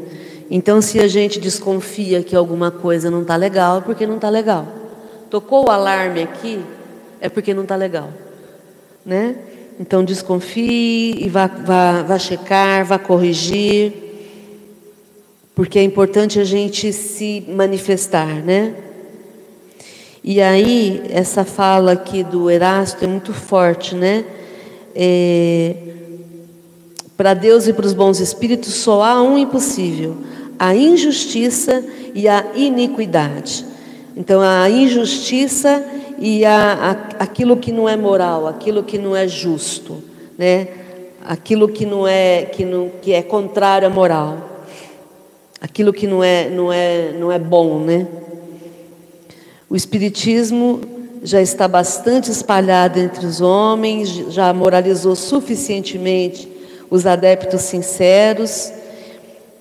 [0.50, 4.28] Então, se a gente desconfia que alguma coisa não está legal, é porque não está
[4.28, 4.68] legal.
[5.30, 6.62] Tocou o alarme aqui,
[7.20, 8.12] é porque não está legal.
[9.04, 9.36] Né?
[9.78, 13.92] Então, desconfie e vá, vá, vá checar, vá corrigir,
[15.54, 18.74] porque é importante a gente se manifestar, né?
[20.22, 24.24] E aí, essa fala aqui do Erasto é muito forte, né?
[24.94, 25.74] É,
[27.16, 30.18] para Deus e para os bons espíritos só há um impossível:
[30.58, 31.82] a injustiça
[32.14, 33.64] e a iniquidade.
[34.14, 35.82] Então, a injustiça
[36.20, 36.74] e a,
[37.18, 40.02] a, aquilo que não é moral, aquilo que não é justo,
[40.36, 40.68] né?
[41.24, 44.66] aquilo que não é, que não, que é contrário à moral,
[45.60, 47.80] aquilo que não é, não é, não é bom.
[47.80, 48.06] Né?
[49.68, 50.82] O Espiritismo
[51.22, 56.50] já está bastante espalhado entre os homens, já moralizou suficientemente
[56.90, 58.72] os adeptos sinceros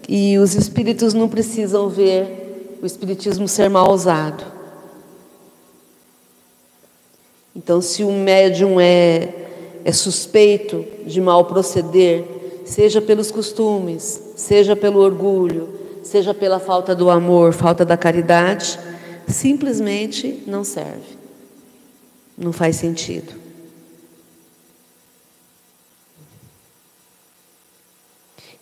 [0.07, 4.58] e os espíritos não precisam ver o espiritismo ser mal usado.
[7.55, 9.33] Então, se o médium é,
[9.83, 12.23] é suspeito de mal proceder,
[12.65, 15.69] seja pelos costumes, seja pelo orgulho,
[16.03, 18.79] seja pela falta do amor, falta da caridade,
[19.27, 21.17] simplesmente não serve.
[22.37, 23.33] Não faz sentido.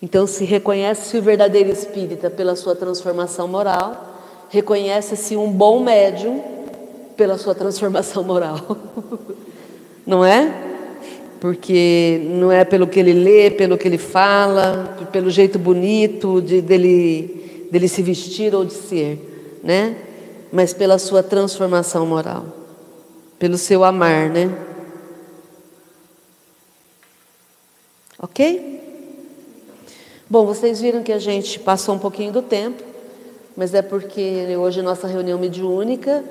[0.01, 4.15] Então, se reconhece-se o verdadeiro espírita pela sua transformação moral,
[4.49, 6.56] reconhece-se um bom médium
[7.17, 8.77] pela sua transformação moral.
[10.05, 10.65] Não é?
[11.41, 16.61] Porque não é pelo que ele lê, pelo que ele fala, pelo jeito bonito de,
[16.61, 19.97] dele, dele se vestir ou de ser, né?
[20.51, 22.45] Mas pela sua transformação moral,
[23.37, 24.49] pelo seu amar, né?
[28.17, 28.81] Ok?
[30.27, 32.81] Bom, vocês viram que a gente passou um pouquinho do tempo,
[33.55, 36.23] mas é porque hoje nossa reunião mediúnica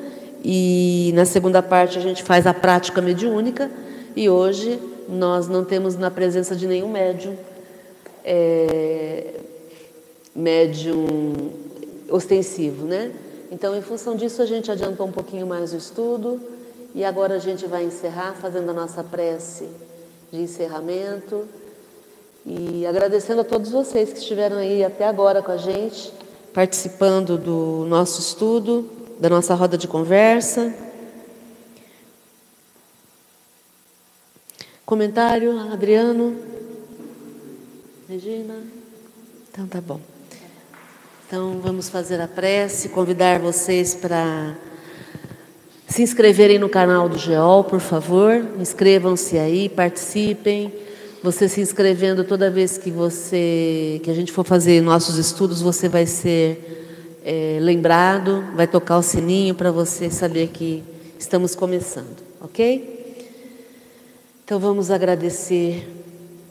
[0.49, 3.69] e na segunda parte a gente faz a prática mediúnica
[4.15, 7.37] e hoje nós não temos na presença de nenhum médium,
[8.25, 9.41] é,
[10.33, 11.51] médium
[12.09, 13.11] ostensivo, né?
[13.51, 16.41] Então, em função disso, a gente adiantou um pouquinho mais o estudo
[16.95, 19.67] e agora a gente vai encerrar fazendo a nossa prece
[20.31, 21.45] de encerramento.
[22.47, 26.13] E agradecendo a todos vocês que estiveram aí até agora com a gente,
[26.55, 30.75] participando do nosso estudo, da nossa roda de conversa.
[34.85, 36.37] Comentário, Adriano?
[38.09, 38.55] Regina?
[39.51, 40.01] Então tá bom.
[41.27, 44.55] Então vamos fazer a prece, convidar vocês para
[45.89, 48.47] se inscreverem no canal do GEOL, por favor.
[48.61, 50.73] Inscrevam-se aí, participem.
[51.23, 55.89] Você se inscrevendo toda vez que você que a gente for fazer nossos estudos, você
[55.89, 56.86] vai ser
[57.29, 60.85] é, lembrado, vai tocar o sininho para você saber que
[61.19, 63.27] estamos começando, ok?
[64.45, 65.89] Então vamos agradecer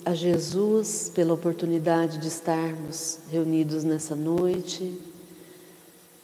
[0.03, 4.99] a Jesus pela oportunidade de estarmos reunidos nessa noite.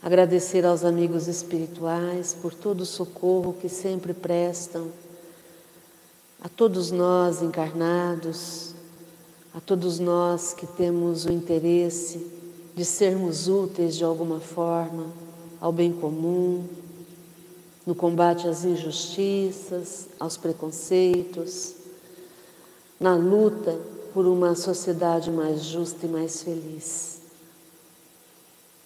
[0.04, 4.90] Agradecer aos amigos espirituais por todo o socorro que sempre prestam
[6.44, 8.76] a todos nós encarnados,
[9.54, 12.41] a todos nós que temos o interesse
[12.76, 15.08] de sermos úteis de alguma forma
[15.60, 16.66] ao bem comum,
[17.86, 21.76] no combate às injustiças, aos preconceitos,
[23.00, 23.80] na luta
[24.14, 27.22] por uma sociedade mais justa e mais feliz.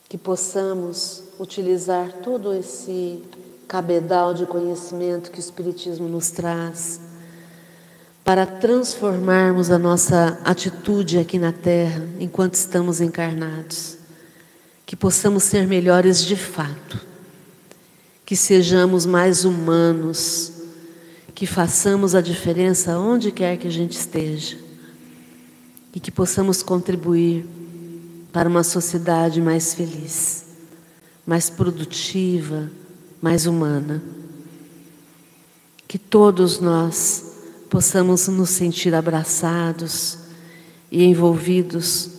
[0.08, 3.22] Que possamos utilizar todo esse
[3.68, 7.02] cabedal de conhecimento que o Espiritismo nos traz
[8.26, 14.00] para transformarmos a nossa atitude aqui na Terra enquanto estamos encarnados.
[14.84, 17.00] Que possamos ser melhores de fato,
[18.26, 20.52] que sejamos mais humanos,
[21.36, 24.58] que façamos a diferença onde quer que a gente esteja
[25.94, 27.46] e que possamos contribuir
[28.34, 30.46] para uma sociedade mais feliz,
[31.28, 32.72] mais produtiva,
[33.22, 34.02] mais humana.
[35.88, 37.35] Que todos nós
[37.70, 40.18] possamos nos sentir abraçados
[40.92, 42.10] e envolvidos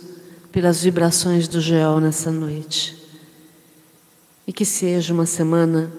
[0.51, 2.95] pelas vibrações do gel nessa noite.
[4.47, 5.91] e que seja uma semana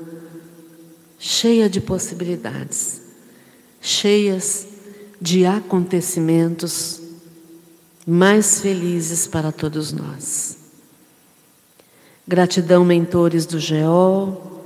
[1.18, 3.02] cheia de possibilidades,
[3.78, 4.66] cheias
[5.20, 7.02] de acontecimentos
[8.06, 10.56] mais felizes para todos nós.
[12.26, 14.62] Gratidão, mentores do GEO,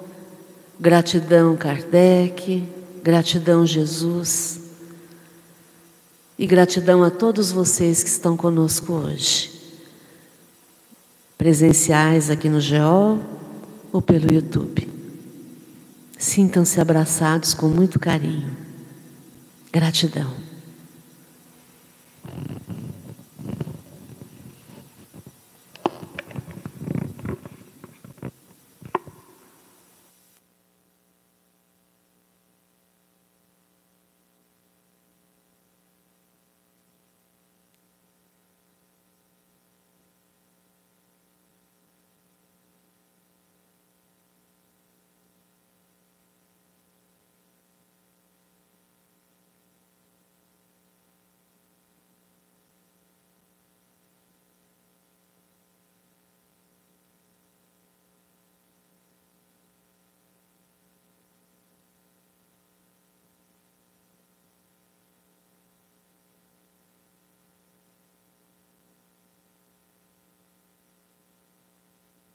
[0.78, 2.62] gratidão, Kardec,
[3.02, 4.60] gratidão, Jesus,
[6.43, 9.48] e gratidão a todos vocês que estão conosco hoje,
[11.39, 13.20] presenciais aqui no GEO
[13.93, 14.89] ou pelo YouTube.
[16.19, 18.56] Sintam-se abraçados com muito carinho.
[19.73, 20.35] Gratidão.